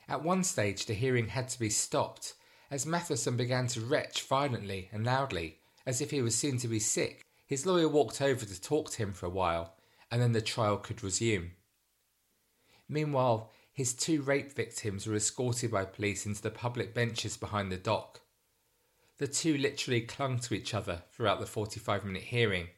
At 0.08 0.24
one 0.24 0.44
stage, 0.44 0.86
the 0.86 0.94
hearing 0.94 1.28
had 1.28 1.48
to 1.50 1.58
be 1.58 1.70
stopped 1.70 2.34
as 2.70 2.86
Matheson 2.86 3.36
began 3.36 3.66
to 3.68 3.80
retch 3.80 4.22
violently 4.22 4.88
and 4.92 5.04
loudly, 5.04 5.58
as 5.86 6.00
if 6.00 6.10
he 6.10 6.22
was 6.22 6.36
soon 6.36 6.58
to 6.58 6.68
be 6.68 6.78
sick. 6.78 7.24
His 7.46 7.66
lawyer 7.66 7.88
walked 7.88 8.20
over 8.20 8.44
to 8.44 8.60
talk 8.60 8.90
to 8.90 8.98
him 8.98 9.12
for 9.12 9.26
a 9.26 9.30
while, 9.30 9.74
and 10.10 10.20
then 10.20 10.32
the 10.32 10.42
trial 10.42 10.76
could 10.76 11.02
resume. 11.02 11.52
Meanwhile, 12.88 13.50
his 13.80 13.94
two 13.94 14.20
rape 14.20 14.52
victims 14.52 15.06
were 15.06 15.14
escorted 15.14 15.70
by 15.70 15.86
police 15.86 16.26
into 16.26 16.42
the 16.42 16.50
public 16.50 16.92
benches 16.92 17.38
behind 17.38 17.72
the 17.72 17.78
dock. 17.78 18.20
The 19.16 19.26
two 19.26 19.56
literally 19.56 20.02
clung 20.02 20.38
to 20.40 20.52
each 20.52 20.74
other 20.74 21.04
throughout 21.10 21.40
the 21.40 21.46
45 21.46 22.04
minute 22.04 22.24
hearing, 22.24 22.68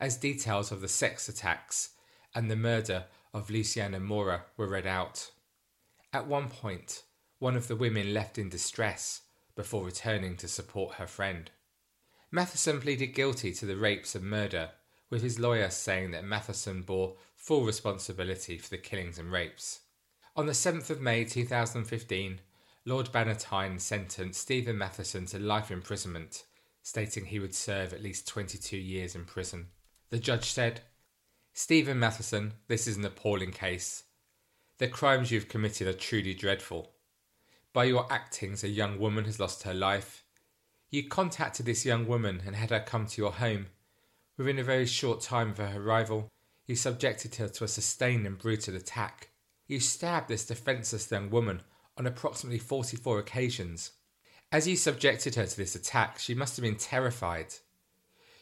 as 0.00 0.16
details 0.16 0.72
of 0.72 0.80
the 0.80 0.88
sex 0.88 1.28
attacks 1.28 1.90
and 2.34 2.50
the 2.50 2.56
murder 2.56 3.04
of 3.32 3.48
Luciana 3.48 4.00
Maurer 4.00 4.46
were 4.56 4.66
read 4.66 4.88
out. 4.88 5.30
At 6.12 6.26
one 6.26 6.48
point, 6.48 7.04
one 7.38 7.54
of 7.54 7.68
the 7.68 7.76
women 7.76 8.12
left 8.12 8.36
in 8.36 8.48
distress 8.48 9.20
before 9.54 9.84
returning 9.84 10.36
to 10.38 10.48
support 10.48 10.96
her 10.96 11.06
friend. 11.06 11.48
Matheson 12.32 12.80
pleaded 12.80 13.14
guilty 13.14 13.52
to 13.54 13.66
the 13.66 13.76
rapes 13.76 14.16
and 14.16 14.24
murder, 14.24 14.70
with 15.10 15.22
his 15.22 15.38
lawyer 15.38 15.70
saying 15.70 16.10
that 16.10 16.24
Matheson 16.24 16.82
bore 16.82 17.14
full 17.36 17.64
responsibility 17.64 18.58
for 18.58 18.68
the 18.68 18.78
killings 18.78 19.16
and 19.16 19.30
rapes. 19.30 19.82
On 20.40 20.46
the 20.46 20.52
7th 20.52 20.88
of 20.88 21.02
May 21.02 21.26
2015, 21.26 22.40
Lord 22.86 23.12
Bannatyne 23.12 23.78
sentenced 23.78 24.40
Stephen 24.40 24.78
Matheson 24.78 25.26
to 25.26 25.38
life 25.38 25.70
imprisonment, 25.70 26.44
stating 26.82 27.26
he 27.26 27.38
would 27.38 27.54
serve 27.54 27.92
at 27.92 28.02
least 28.02 28.26
22 28.26 28.78
years 28.78 29.14
in 29.14 29.26
prison. 29.26 29.66
The 30.08 30.18
judge 30.18 30.50
said, 30.50 30.80
Stephen 31.52 31.98
Matheson, 31.98 32.54
this 32.68 32.88
is 32.88 32.96
an 32.96 33.04
appalling 33.04 33.50
case. 33.50 34.04
The 34.78 34.88
crimes 34.88 35.30
you've 35.30 35.50
committed 35.50 35.86
are 35.86 35.92
truly 35.92 36.32
dreadful. 36.32 36.92
By 37.74 37.84
your 37.84 38.10
actings, 38.10 38.64
a 38.64 38.68
young 38.68 38.98
woman 38.98 39.26
has 39.26 39.38
lost 39.38 39.64
her 39.64 39.74
life. 39.74 40.24
You 40.88 41.06
contacted 41.06 41.66
this 41.66 41.84
young 41.84 42.06
woman 42.06 42.40
and 42.46 42.56
had 42.56 42.70
her 42.70 42.80
come 42.80 43.06
to 43.08 43.20
your 43.20 43.32
home. 43.32 43.66
Within 44.38 44.58
a 44.58 44.64
very 44.64 44.86
short 44.86 45.20
time 45.20 45.50
of 45.50 45.58
her 45.58 45.78
arrival, 45.78 46.30
you 46.66 46.76
subjected 46.76 47.34
her 47.34 47.48
to 47.48 47.64
a 47.64 47.68
sustained 47.68 48.26
and 48.26 48.38
brutal 48.38 48.74
attack. 48.74 49.29
You 49.70 49.78
stabbed 49.78 50.26
this 50.26 50.46
defenceless 50.46 51.08
young 51.12 51.30
woman 51.30 51.62
on 51.96 52.04
approximately 52.04 52.58
44 52.58 53.20
occasions. 53.20 53.92
As 54.50 54.66
you 54.66 54.74
subjected 54.74 55.36
her 55.36 55.46
to 55.46 55.56
this 55.56 55.76
attack, 55.76 56.18
she 56.18 56.34
must 56.34 56.56
have 56.56 56.64
been 56.64 56.74
terrified. 56.74 57.54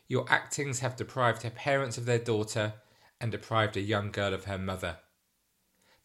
Your 0.07 0.25
actings 0.31 0.79
have 0.81 0.97
deprived 0.97 1.43
her 1.43 1.51
parents 1.51 1.99
of 1.99 2.07
their 2.07 2.19
daughter 2.19 2.73
and 3.21 3.31
deprived 3.31 3.77
a 3.77 3.83
young 3.83 4.11
girl 4.11 4.33
of 4.33 4.47
her 4.47 4.57
mother. 4.57 5.01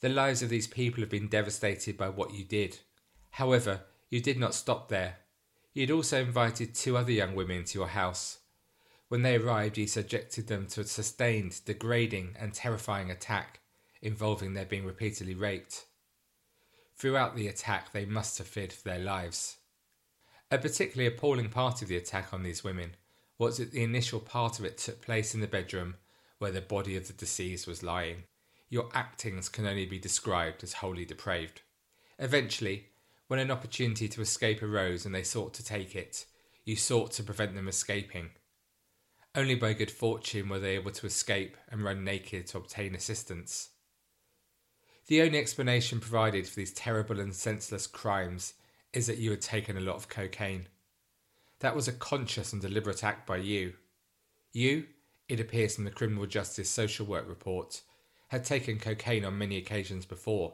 The 0.01 0.09
lives 0.09 0.41
of 0.41 0.49
these 0.49 0.67
people 0.67 0.99
have 0.99 1.09
been 1.09 1.29
devastated 1.29 1.95
by 1.95 2.09
what 2.09 2.33
you 2.33 2.43
did. 2.43 2.79
However, 3.29 3.83
you 4.09 4.19
did 4.19 4.37
not 4.37 4.53
stop 4.53 4.89
there. 4.89 5.19
You 5.73 5.83
had 5.83 5.91
also 5.91 6.21
invited 6.21 6.75
two 6.75 6.97
other 6.97 7.13
young 7.13 7.33
women 7.33 7.63
to 7.63 7.79
your 7.79 7.87
house. 7.87 8.39
When 9.07 9.21
they 9.21 9.37
arrived, 9.37 9.77
you 9.77 9.87
subjected 9.87 10.47
them 10.47 10.67
to 10.67 10.81
a 10.81 10.83
sustained, 10.83 11.61
degrading, 11.63 12.35
and 12.37 12.53
terrifying 12.53 13.09
attack 13.09 13.61
involving 14.03 14.53
their 14.53 14.65
being 14.65 14.85
repeatedly 14.85 15.33
raped. 15.33 15.85
Throughout 16.95 17.35
the 17.35 17.47
attack, 17.47 17.91
they 17.91 18.05
must 18.05 18.37
have 18.37 18.47
feared 18.47 18.71
for 18.71 18.87
their 18.87 18.99
lives. 18.99 19.57
A 20.51 20.57
particularly 20.59 21.07
appalling 21.07 21.49
part 21.49 21.81
of 21.81 21.87
the 21.87 21.97
attack 21.97 22.33
on 22.33 22.43
these 22.43 22.63
women 22.63 22.91
was 23.39 23.57
that 23.57 23.71
the 23.71 23.83
initial 23.83 24.19
part 24.19 24.59
of 24.59 24.65
it 24.65 24.77
took 24.77 25.01
place 25.01 25.33
in 25.33 25.41
the 25.41 25.47
bedroom 25.47 25.95
where 26.37 26.51
the 26.51 26.61
body 26.61 26.95
of 26.95 27.07
the 27.07 27.13
deceased 27.13 27.65
was 27.65 27.81
lying. 27.81 28.23
Your 28.69 28.89
actings 28.93 29.49
can 29.49 29.65
only 29.65 29.85
be 29.85 29.97
described 29.97 30.63
as 30.63 30.73
wholly 30.73 31.05
depraved. 31.05 31.61
Eventually, 32.19 32.87
when 33.27 33.39
an 33.39 33.51
opportunity 33.51 34.07
to 34.09 34.21
escape 34.21 34.61
arose 34.61 35.05
and 35.05 35.15
they 35.15 35.23
sought 35.23 35.53
to 35.55 35.65
take 35.65 35.95
it, 35.95 36.25
you 36.65 36.75
sought 36.75 37.11
to 37.13 37.23
prevent 37.23 37.55
them 37.55 37.67
escaping. 37.67 38.29
Only 39.35 39.55
by 39.55 39.73
good 39.73 39.89
fortune 39.89 40.49
were 40.49 40.59
they 40.59 40.75
able 40.75 40.91
to 40.91 41.07
escape 41.07 41.57
and 41.69 41.83
run 41.83 42.03
naked 42.03 42.47
to 42.47 42.57
obtain 42.57 42.93
assistance. 42.93 43.69
The 45.07 45.21
only 45.21 45.37
explanation 45.37 45.99
provided 45.99 46.47
for 46.47 46.55
these 46.55 46.71
terrible 46.73 47.19
and 47.19 47.35
senseless 47.35 47.87
crimes 47.87 48.53
is 48.93 49.07
that 49.07 49.17
you 49.17 49.31
had 49.31 49.41
taken 49.41 49.77
a 49.77 49.81
lot 49.81 49.95
of 49.95 50.07
cocaine. 50.07 50.67
That 51.59 51.75
was 51.75 51.87
a 51.87 51.93
conscious 51.93 52.53
and 52.53 52.61
deliberate 52.61 53.03
act 53.03 53.27
by 53.27 53.37
you. 53.37 53.73
You, 54.53 54.85
it 55.27 55.39
appears 55.39 55.75
from 55.75 55.83
the 55.85 55.91
Criminal 55.91 56.25
Justice 56.25 56.69
Social 56.69 57.05
Work 57.05 57.27
Report, 57.27 57.81
had 58.29 58.45
taken 58.45 58.79
cocaine 58.79 59.25
on 59.25 59.37
many 59.37 59.57
occasions 59.57 60.05
before. 60.05 60.53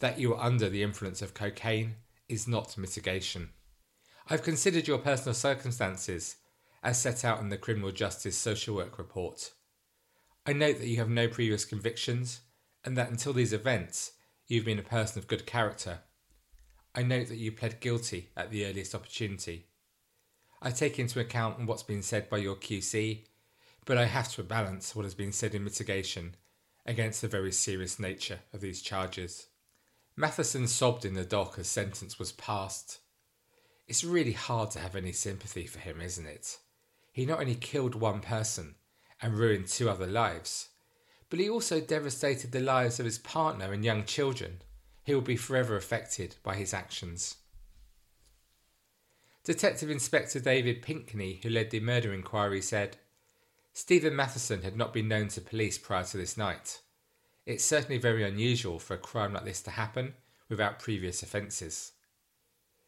that 0.00 0.18
you 0.18 0.30
were 0.30 0.40
under 0.40 0.68
the 0.68 0.82
influence 0.82 1.22
of 1.22 1.34
cocaine 1.34 1.94
is 2.28 2.48
not 2.48 2.76
mitigation. 2.76 3.50
I've 4.28 4.42
considered 4.42 4.88
your 4.88 4.98
personal 4.98 5.34
circumstances 5.34 6.36
as 6.82 7.00
set 7.00 7.24
out 7.24 7.40
in 7.40 7.50
the 7.50 7.58
Criminal 7.58 7.92
Justice 7.92 8.36
Social 8.36 8.74
Work 8.74 8.98
Report. 8.98 9.52
I 10.46 10.52
note 10.54 10.78
that 10.78 10.88
you 10.88 10.96
have 10.96 11.10
no 11.10 11.28
previous 11.28 11.64
convictions 11.64 12.40
and 12.84 12.96
that 12.96 13.10
until 13.10 13.32
these 13.32 13.52
events 13.52 14.12
you've 14.46 14.64
been 14.64 14.78
a 14.78 14.82
person 14.82 15.18
of 15.18 15.28
good 15.28 15.46
character. 15.46 16.00
I 16.94 17.02
note 17.02 17.28
that 17.28 17.36
you 17.36 17.52
pled 17.52 17.80
guilty 17.80 18.30
at 18.36 18.50
the 18.50 18.66
earliest 18.66 18.94
opportunity. 18.94 19.66
I 20.60 20.70
take 20.70 20.98
into 20.98 21.20
account 21.20 21.64
what's 21.66 21.84
been 21.84 22.02
said 22.02 22.28
by 22.28 22.38
your 22.38 22.56
QC, 22.56 23.26
but 23.84 23.96
I 23.96 24.06
have 24.06 24.32
to 24.34 24.42
balance 24.42 24.94
what 24.94 25.04
has 25.04 25.14
been 25.14 25.32
said 25.32 25.54
in 25.54 25.64
mitigation 25.64 26.34
against 26.84 27.22
the 27.22 27.28
very 27.28 27.52
serious 27.52 28.00
nature 28.00 28.40
of 28.52 28.60
these 28.60 28.82
charges. 28.82 29.46
Matheson 30.16 30.66
sobbed 30.66 31.04
in 31.04 31.14
the 31.14 31.24
dock 31.24 31.58
as 31.58 31.68
sentence 31.68 32.18
was 32.18 32.32
passed. 32.32 32.98
It's 33.86 34.04
really 34.04 34.32
hard 34.32 34.70
to 34.72 34.80
have 34.80 34.96
any 34.96 35.12
sympathy 35.12 35.66
for 35.66 35.78
him, 35.78 36.00
isn't 36.00 36.26
it? 36.26 36.58
He 37.12 37.24
not 37.24 37.40
only 37.40 37.54
killed 37.54 37.94
one 37.94 38.20
person 38.20 38.74
and 39.22 39.34
ruined 39.34 39.68
two 39.68 39.88
other 39.88 40.06
lives, 40.06 40.68
but 41.30 41.38
he 41.38 41.48
also 41.48 41.80
devastated 41.80 42.52
the 42.52 42.60
lives 42.60 42.98
of 42.98 43.06
his 43.06 43.18
partner 43.18 43.72
and 43.72 43.84
young 43.84 44.04
children, 44.04 44.60
who 45.06 45.14
will 45.14 45.20
be 45.22 45.36
forever 45.36 45.76
affected 45.76 46.36
by 46.42 46.56
his 46.56 46.74
actions. 46.74 47.36
Detective 49.44 49.88
Inspector 49.88 50.38
David 50.40 50.82
Pinkney, 50.82 51.40
who 51.42 51.48
led 51.48 51.70
the 51.70 51.80
murder 51.80 52.12
inquiry, 52.12 52.60
said 52.60 52.98
Stephen 53.72 54.14
Matheson 54.14 54.62
had 54.62 54.76
not 54.76 54.92
been 54.92 55.08
known 55.08 55.28
to 55.28 55.40
police 55.40 55.78
prior 55.78 56.04
to 56.04 56.16
this 56.16 56.36
night. 56.36 56.80
It's 57.46 57.64
certainly 57.64 57.98
very 57.98 58.22
unusual 58.22 58.78
for 58.78 58.94
a 58.94 58.98
crime 58.98 59.32
like 59.32 59.44
this 59.44 59.62
to 59.62 59.70
happen 59.70 60.14
without 60.48 60.78
previous 60.78 61.22
offences. 61.22 61.92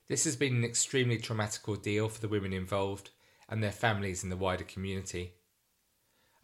This 0.09 0.25
has 0.25 0.37
been 0.37 0.57
an 0.57 0.65
extremely 0.65 1.17
traumatic 1.17 1.67
ordeal 1.69 2.09
for 2.09 2.21
the 2.21 2.29
women 2.29 2.53
involved 2.53 3.11
and 3.49 3.63
their 3.63 3.73
families 3.73 4.23
in 4.23 4.31
the 4.31 4.37
wider 4.37 4.65
community. 4.65 5.35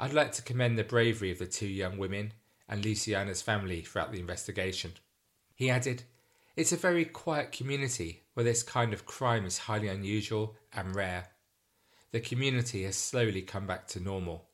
I'd 0.01 0.13
like 0.13 0.31
to 0.33 0.43
commend 0.43 0.79
the 0.79 0.85
bravery 0.85 1.33
of 1.33 1.41
the 1.41 1.47
two 1.47 1.67
young 1.67 1.99
women 1.99 2.33
and 2.69 2.85
Luciana's 2.85 3.43
family 3.43 3.81
throughout 3.81 4.13
the 4.13 4.21
investigation. 4.21 4.93
He 5.57 5.71
added, 5.71 6.05
It's 6.55 6.71
a 6.71 6.77
very 6.77 7.05
quiet 7.05 7.51
community 7.51 8.23
where 8.35 8.45
this 8.45 8.63
kind 8.63 8.93
of 8.93 9.07
crime 9.07 9.45
is 9.45 9.59
highly 9.59 9.89
unusual 9.89 10.55
and 10.73 10.95
rare. 10.95 11.31
The 12.13 12.21
community 12.21 12.85
has 12.85 12.95
slowly 12.95 13.43
come 13.43 13.67
back 13.67 13.89
to 13.89 14.01
normal. 14.01 14.47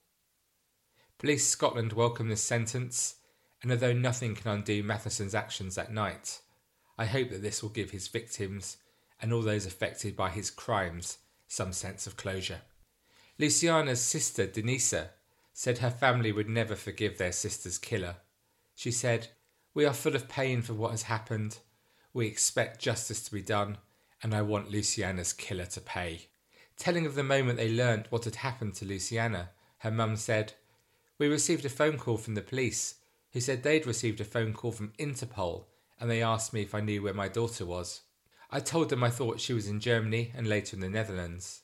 Police 1.19 1.47
Scotland 1.47 1.93
welcome 1.93 2.31
this 2.31 2.43
sentence, 2.43 3.17
and 3.63 3.71
although 3.71 3.93
nothing 3.93 4.35
can 4.35 4.51
undo 4.51 4.83
Matheson's 4.83 5.35
actions 5.35 5.75
that 5.75 5.93
night, 5.93 6.41
I 6.97 7.05
hope 7.05 7.29
that 7.29 7.43
this 7.43 7.63
will 7.63 7.71
give 7.71 7.91
his 7.91 8.09
victims 8.09 8.79
and 9.21 9.31
all 9.31 9.43
those 9.43 9.67
affected 9.67 10.17
by 10.17 10.31
his 10.31 10.51
crimes 10.51 11.19
some 11.49 11.75
sense 11.75 12.07
of 12.07 12.17
closure. 12.17 12.63
Luciana's 13.39 14.01
sister, 14.01 14.47
Denisa, 14.47 15.09
said 15.57 15.79
her 15.79 15.91
family 15.91 16.33
would 16.33 16.49
never 16.49 16.75
forgive 16.75 17.17
their 17.17 17.33
sister's 17.33 17.79
killer. 17.79 18.17
She 18.75 18.91
said, 18.91 19.29
We 19.73 19.87
are 19.87 19.95
full 19.95 20.17
of 20.17 20.29
pain 20.29 20.63
for 20.63 20.75
what 20.75 20.91
has 20.91 21.05
happened, 21.05 21.59
we 22.13 22.27
expect 22.27 22.81
justice 22.81 23.23
to 23.23 23.33
be 23.33 23.41
done, 23.41 23.79
and 24.21 24.35
I 24.35 24.43
want 24.43 24.71
Luciana's 24.71 25.33
killer 25.33 25.67
to 25.67 25.81
pay. 25.81 26.27
Telling 26.77 27.07
of 27.07 27.15
the 27.15 27.23
moment 27.23 27.57
they 27.57 27.71
learnt 27.71 28.11
what 28.11 28.25
had 28.25 28.37
happened 28.37 28.75
to 28.75 28.85
Luciana, 28.85 29.51
her 29.79 29.93
mum 29.93 30.17
said, 30.17 30.55
We 31.19 31.29
received 31.29 31.65
a 31.65 31.69
phone 31.69 31.99
call 31.99 32.19
from 32.19 32.35
the 32.35 32.43
police, 32.43 32.97
who 33.33 33.41
said 33.41 33.63
they'd 33.63 33.87
received 33.87 34.21
a 34.21 34.25
phone 34.25 34.55
call 34.55 34.73
from 34.73 34.93
Interpol, 34.99 35.67
and 36.01 36.11
they 36.11 36.23
asked 36.23 36.53
me 36.53 36.63
if 36.63 36.75
I 36.75 36.81
knew 36.81 37.01
where 37.01 37.15
my 37.15 37.29
daughter 37.29 37.65
was. 37.65 38.01
I 38.51 38.59
told 38.59 38.89
them 38.89 39.05
I 39.05 39.11
thought 39.11 39.41
she 39.41 39.53
was 39.53 39.69
in 39.69 39.79
Germany 39.79 40.33
and 40.37 40.49
later 40.49 40.75
in 40.75 40.81
the 40.81 40.89
Netherlands. 40.89 41.63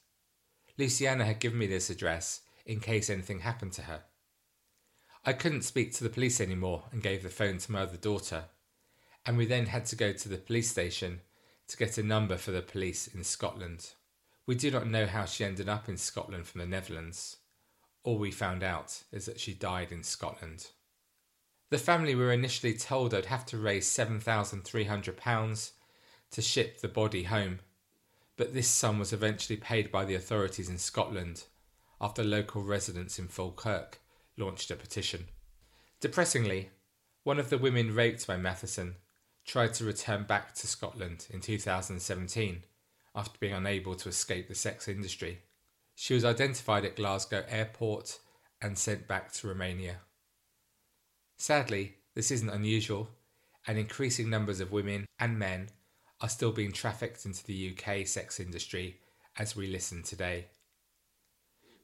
Luciana 0.78 1.24
had 1.24 1.40
given 1.40 1.58
me 1.58 1.66
this 1.66 1.90
address 1.90 2.42
in 2.64 2.80
case 2.80 3.10
anything 3.10 3.40
happened 3.40 3.72
to 3.72 3.82
her. 3.82 4.02
I 5.24 5.32
couldn't 5.32 5.62
speak 5.62 5.92
to 5.94 6.04
the 6.04 6.10
police 6.10 6.40
anymore 6.40 6.84
and 6.92 7.02
gave 7.02 7.22
the 7.22 7.28
phone 7.28 7.58
to 7.58 7.72
my 7.72 7.82
other 7.82 7.96
daughter 7.96 8.44
and 9.26 9.36
we 9.36 9.46
then 9.46 9.66
had 9.66 9.84
to 9.86 9.96
go 9.96 10.12
to 10.12 10.28
the 10.28 10.38
police 10.38 10.70
station 10.70 11.20
to 11.68 11.76
get 11.76 11.98
a 11.98 12.02
number 12.02 12.36
for 12.36 12.50
the 12.50 12.62
police 12.62 13.06
in 13.06 13.22
Scotland. 13.22 13.90
We 14.46 14.54
do 14.54 14.70
not 14.70 14.88
know 14.88 15.06
how 15.06 15.24
she 15.24 15.44
ended 15.44 15.68
up 15.68 15.88
in 15.88 15.96
Scotland 15.96 16.46
from 16.46 16.60
the 16.60 16.66
Netherlands. 16.66 17.36
All 18.02 18.18
we 18.18 18.30
found 18.30 18.62
out 18.62 19.02
is 19.12 19.26
that 19.26 19.38
she 19.38 19.52
died 19.52 19.92
in 19.92 20.02
Scotland. 20.02 20.68
The 21.68 21.78
family 21.78 22.14
were 22.14 22.32
initially 22.32 22.74
told 22.74 23.12
they'd 23.12 23.26
have 23.26 23.46
to 23.46 23.58
raise 23.58 23.86
£7,300 23.86 25.70
to 26.32 26.42
ship 26.42 26.80
the 26.80 26.88
body 26.88 27.24
home, 27.24 27.60
but 28.36 28.54
this 28.54 28.68
sum 28.68 28.98
was 28.98 29.12
eventually 29.12 29.58
paid 29.58 29.92
by 29.92 30.04
the 30.04 30.14
authorities 30.14 30.68
in 30.68 30.78
Scotland 30.78 31.44
after 32.00 32.24
local 32.24 32.62
residents 32.62 33.18
in 33.18 33.28
Falkirk 33.28 34.00
launched 34.36 34.70
a 34.70 34.76
petition. 34.76 35.26
Depressingly, 36.00 36.70
one 37.24 37.38
of 37.38 37.50
the 37.50 37.58
women 37.58 37.94
raped 37.94 38.26
by 38.26 38.36
Matheson 38.36 38.96
tried 39.44 39.74
to 39.74 39.84
return 39.84 40.24
back 40.24 40.54
to 40.54 40.66
Scotland 40.66 41.26
in 41.30 41.40
2017 41.40 42.64
after 43.14 43.38
being 43.38 43.52
unable 43.52 43.94
to 43.96 44.08
escape 44.08 44.48
the 44.48 44.54
sex 44.54 44.88
industry. 44.88 45.40
She 45.94 46.14
was 46.14 46.24
identified 46.24 46.84
at 46.84 46.96
Glasgow 46.96 47.44
airport 47.48 48.18
and 48.62 48.78
sent 48.78 49.08
back 49.08 49.32
to 49.32 49.48
Romania. 49.48 49.96
Sadly, 51.36 51.96
this 52.14 52.30
isn't 52.30 52.50
unusual, 52.50 53.08
and 53.66 53.78
increasing 53.78 54.30
numbers 54.30 54.60
of 54.60 54.72
women 54.72 55.06
and 55.18 55.38
men 55.38 55.68
are 56.20 56.28
still 56.28 56.52
being 56.52 56.72
trafficked 56.72 57.24
into 57.24 57.44
the 57.44 57.74
UK 57.74 58.06
sex 58.06 58.40
industry 58.40 59.00
as 59.38 59.56
we 59.56 59.66
listen 59.66 60.02
today. 60.02 60.46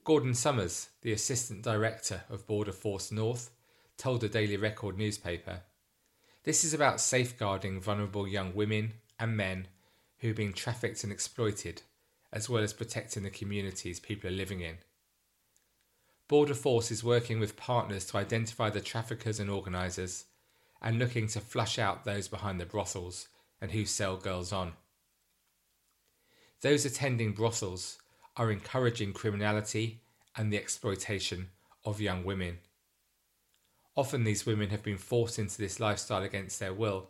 Gordon 0.06 0.34
Summers, 0.34 0.90
the 1.02 1.10
Assistant 1.10 1.62
Director 1.62 2.22
of 2.30 2.46
Border 2.46 2.70
Force 2.70 3.10
North, 3.10 3.50
told 3.96 4.20
the 4.20 4.28
Daily 4.28 4.56
Record 4.56 4.96
newspaper 4.96 5.62
this 6.44 6.62
is 6.62 6.72
about 6.72 7.00
safeguarding 7.00 7.80
vulnerable 7.80 8.28
young 8.28 8.54
women 8.54 8.92
and 9.18 9.36
men 9.36 9.66
who 10.18 10.30
are 10.30 10.34
being 10.34 10.52
trafficked 10.52 11.02
and 11.02 11.12
exploited, 11.12 11.82
as 12.32 12.48
well 12.48 12.62
as 12.62 12.72
protecting 12.72 13.24
the 13.24 13.30
communities 13.30 13.98
people 13.98 14.30
are 14.30 14.32
living 14.32 14.60
in. 14.60 14.76
Border 16.28 16.54
Force 16.54 16.92
is 16.92 17.02
working 17.02 17.40
with 17.40 17.56
partners 17.56 18.04
to 18.06 18.18
identify 18.18 18.70
the 18.70 18.80
traffickers 18.80 19.40
and 19.40 19.50
organisers 19.50 20.26
and 20.80 21.00
looking 21.00 21.26
to 21.26 21.40
flush 21.40 21.80
out 21.80 22.04
those 22.04 22.28
behind 22.28 22.60
the 22.60 22.64
brothels 22.64 23.26
and 23.60 23.72
who 23.72 23.84
sell 23.84 24.16
girls 24.16 24.52
on. 24.52 24.74
Those 26.60 26.84
attending 26.84 27.32
brothels 27.32 27.98
are 28.36 28.50
encouraging 28.50 29.12
criminality 29.12 30.00
and 30.36 30.52
the 30.52 30.58
exploitation 30.58 31.48
of 31.84 32.00
young 32.00 32.24
women. 32.24 32.58
Often 33.96 34.24
these 34.24 34.44
women 34.44 34.70
have 34.70 34.82
been 34.82 34.98
forced 34.98 35.38
into 35.38 35.56
this 35.58 35.80
lifestyle 35.80 36.22
against 36.22 36.60
their 36.60 36.74
will, 36.74 37.08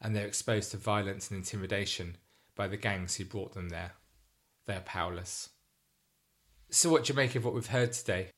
and 0.00 0.14
they're 0.14 0.26
exposed 0.26 0.70
to 0.72 0.76
violence 0.76 1.30
and 1.30 1.38
intimidation 1.38 2.16
by 2.54 2.68
the 2.68 2.76
gangs 2.76 3.16
who 3.16 3.24
brought 3.24 3.54
them 3.54 3.70
there. 3.70 3.92
They 4.66 4.74
are 4.74 4.80
powerless. 4.80 5.48
So, 6.70 6.90
what 6.90 7.04
do 7.04 7.12
you 7.12 7.16
make 7.16 7.34
of 7.34 7.44
what 7.44 7.54
we've 7.54 7.66
heard 7.66 7.92
today? 7.92 8.28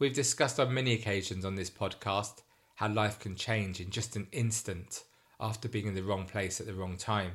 We've 0.00 0.12
discussed 0.12 0.58
on 0.58 0.74
many 0.74 0.92
occasions 0.92 1.44
on 1.44 1.54
this 1.54 1.70
podcast 1.70 2.42
how 2.74 2.88
life 2.88 3.20
can 3.20 3.36
change 3.36 3.80
in 3.80 3.90
just 3.90 4.16
an 4.16 4.26
instant 4.32 5.04
after 5.38 5.68
being 5.68 5.86
in 5.86 5.94
the 5.94 6.02
wrong 6.02 6.24
place 6.26 6.60
at 6.60 6.66
the 6.66 6.74
wrong 6.74 6.96
time, 6.96 7.32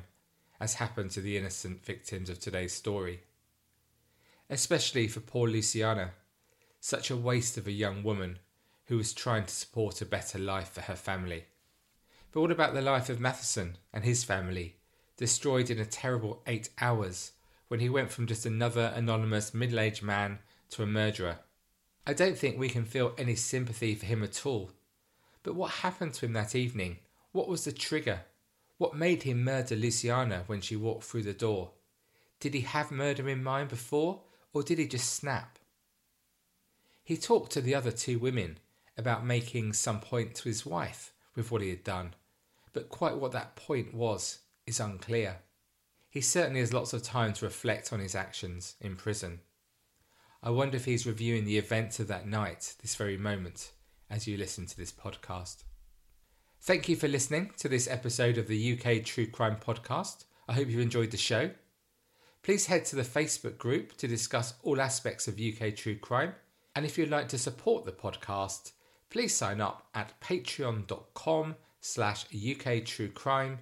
as 0.60 0.74
happened 0.74 1.10
to 1.12 1.20
the 1.20 1.38
innocent 1.38 1.84
victims 1.84 2.28
of 2.28 2.38
today's 2.38 2.72
story. 2.72 3.22
Especially 4.50 5.08
for 5.08 5.20
poor 5.20 5.48
Luciana, 5.48 6.12
such 6.80 7.10
a 7.10 7.16
waste 7.16 7.56
of 7.56 7.66
a 7.66 7.72
young 7.72 8.02
woman 8.02 8.38
who 8.86 8.96
was 8.96 9.12
trying 9.12 9.44
to 9.44 9.54
support 9.54 10.02
a 10.02 10.06
better 10.06 10.38
life 10.38 10.70
for 10.70 10.82
her 10.82 10.96
family. 10.96 11.44
But 12.32 12.40
what 12.40 12.50
about 12.50 12.74
the 12.74 12.82
life 12.82 13.08
of 13.08 13.20
Matheson 13.20 13.78
and 13.92 14.04
his 14.04 14.24
family, 14.24 14.76
destroyed 15.16 15.70
in 15.70 15.78
a 15.78 15.84
terrible 15.84 16.42
eight 16.46 16.70
hours 16.80 17.32
when 17.68 17.80
he 17.80 17.88
went 17.88 18.10
from 18.10 18.26
just 18.26 18.44
another 18.44 18.92
anonymous 18.94 19.54
middle 19.54 19.80
aged 19.80 20.02
man 20.02 20.40
to 20.70 20.82
a 20.82 20.86
murderer? 20.86 21.38
I 22.06 22.14
don't 22.14 22.36
think 22.36 22.58
we 22.58 22.68
can 22.68 22.84
feel 22.84 23.14
any 23.16 23.36
sympathy 23.36 23.94
for 23.94 24.06
him 24.06 24.22
at 24.22 24.44
all. 24.44 24.72
But 25.42 25.54
what 25.54 25.70
happened 25.70 26.14
to 26.14 26.26
him 26.26 26.32
that 26.32 26.54
evening? 26.54 26.98
What 27.30 27.48
was 27.48 27.64
the 27.64 27.72
trigger? 27.72 28.22
What 28.78 28.96
made 28.96 29.22
him 29.22 29.44
murder 29.44 29.76
Luciana 29.76 30.44
when 30.46 30.60
she 30.60 30.74
walked 30.74 31.04
through 31.04 31.22
the 31.22 31.32
door? 31.32 31.70
Did 32.40 32.54
he 32.54 32.62
have 32.62 32.90
murder 32.90 33.28
in 33.28 33.42
mind 33.42 33.68
before, 33.68 34.22
or 34.52 34.62
did 34.62 34.78
he 34.78 34.86
just 34.86 35.14
snap? 35.14 35.58
He 37.02 37.16
talked 37.16 37.52
to 37.52 37.60
the 37.60 37.74
other 37.74 37.90
two 37.90 38.18
women 38.18 38.58
about 38.96 39.24
making 39.24 39.72
some 39.72 40.00
point 40.00 40.34
to 40.36 40.48
his 40.48 40.64
wife 40.66 41.12
with 41.34 41.50
what 41.50 41.62
he 41.62 41.70
had 41.70 41.84
done, 41.84 42.14
but 42.72 42.88
quite 42.88 43.16
what 43.16 43.32
that 43.32 43.56
point 43.56 43.94
was 43.94 44.40
is 44.66 44.80
unclear. 44.80 45.38
He 46.08 46.20
certainly 46.20 46.60
has 46.60 46.72
lots 46.72 46.92
of 46.92 47.02
time 47.02 47.32
to 47.34 47.46
reflect 47.46 47.92
on 47.92 48.00
his 48.00 48.14
actions 48.14 48.76
in 48.80 48.96
prison. 48.96 49.40
I 50.42 50.50
wonder 50.50 50.76
if 50.76 50.84
he's 50.84 51.06
reviewing 51.06 51.44
the 51.44 51.58
events 51.58 52.00
of 52.00 52.08
that 52.08 52.26
night, 52.26 52.74
this 52.82 52.96
very 52.96 53.16
moment, 53.16 53.72
as 54.10 54.26
you 54.26 54.36
listen 54.36 54.66
to 54.66 54.76
this 54.76 54.92
podcast. 54.92 55.64
Thank 56.60 56.88
you 56.88 56.96
for 56.96 57.08
listening 57.08 57.52
to 57.58 57.68
this 57.68 57.88
episode 57.88 58.38
of 58.38 58.46
the 58.46 58.78
UK 58.78 59.04
True 59.04 59.26
Crime 59.26 59.56
Podcast. 59.56 60.24
I 60.48 60.52
hope 60.52 60.68
you've 60.68 60.80
enjoyed 60.80 61.10
the 61.10 61.16
show. 61.16 61.50
Please 62.42 62.66
head 62.66 62.84
to 62.86 62.96
the 62.96 63.02
Facebook 63.02 63.56
group 63.56 63.96
to 63.98 64.08
discuss 64.08 64.54
all 64.62 64.80
aspects 64.80 65.28
of 65.28 65.40
UK 65.40 65.76
true 65.76 65.96
crime. 65.96 66.34
And 66.74 66.84
if 66.84 66.98
you'd 66.98 67.10
like 67.10 67.28
to 67.28 67.38
support 67.38 67.84
the 67.84 67.92
podcast, 67.92 68.72
please 69.10 69.34
sign 69.34 69.60
up 69.60 69.86
at 69.94 70.18
patreon.com 70.20 71.54
slash 71.80 72.24
UK 72.34 72.84
True 72.84 73.08
Crime, 73.08 73.58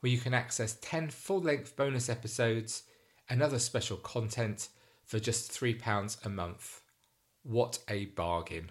where 0.00 0.10
you 0.10 0.18
can 0.18 0.32
access 0.32 0.78
10 0.80 1.10
full-length 1.10 1.76
bonus 1.76 2.08
episodes 2.08 2.84
and 3.28 3.42
other 3.42 3.58
special 3.58 3.98
content 3.98 4.68
for 5.04 5.18
just 5.18 5.52
£3 5.52 6.24
a 6.24 6.28
month. 6.28 6.80
What 7.42 7.80
a 7.88 8.06
bargain. 8.06 8.70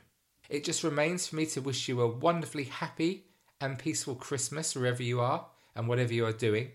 It 0.49 0.63
just 0.63 0.83
remains 0.83 1.27
for 1.27 1.35
me 1.35 1.45
to 1.47 1.61
wish 1.61 1.87
you 1.87 2.01
a 2.01 2.07
wonderfully 2.07 2.65
happy 2.65 3.25
and 3.61 3.77
peaceful 3.77 4.15
Christmas 4.15 4.75
wherever 4.75 5.03
you 5.03 5.21
are 5.21 5.45
and 5.75 5.87
whatever 5.87 6.13
you 6.13 6.25
are 6.25 6.33
doing. 6.33 6.71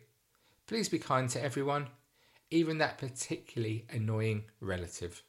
Please 0.66 0.88
be 0.88 0.98
kind 0.98 1.28
to 1.30 1.42
everyone 1.42 1.88
even 2.50 2.78
that 2.78 2.98
particularly 2.98 3.86
annoying 3.90 4.44
relative. 4.60 5.22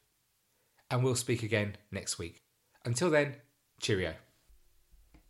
And 0.89 1.03
we'll 1.03 1.15
speak 1.15 1.43
again 1.43 1.75
next 1.91 2.17
week. 2.17 2.41
Until 2.85 3.09
then, 3.09 3.35
cheerio. 3.81 4.13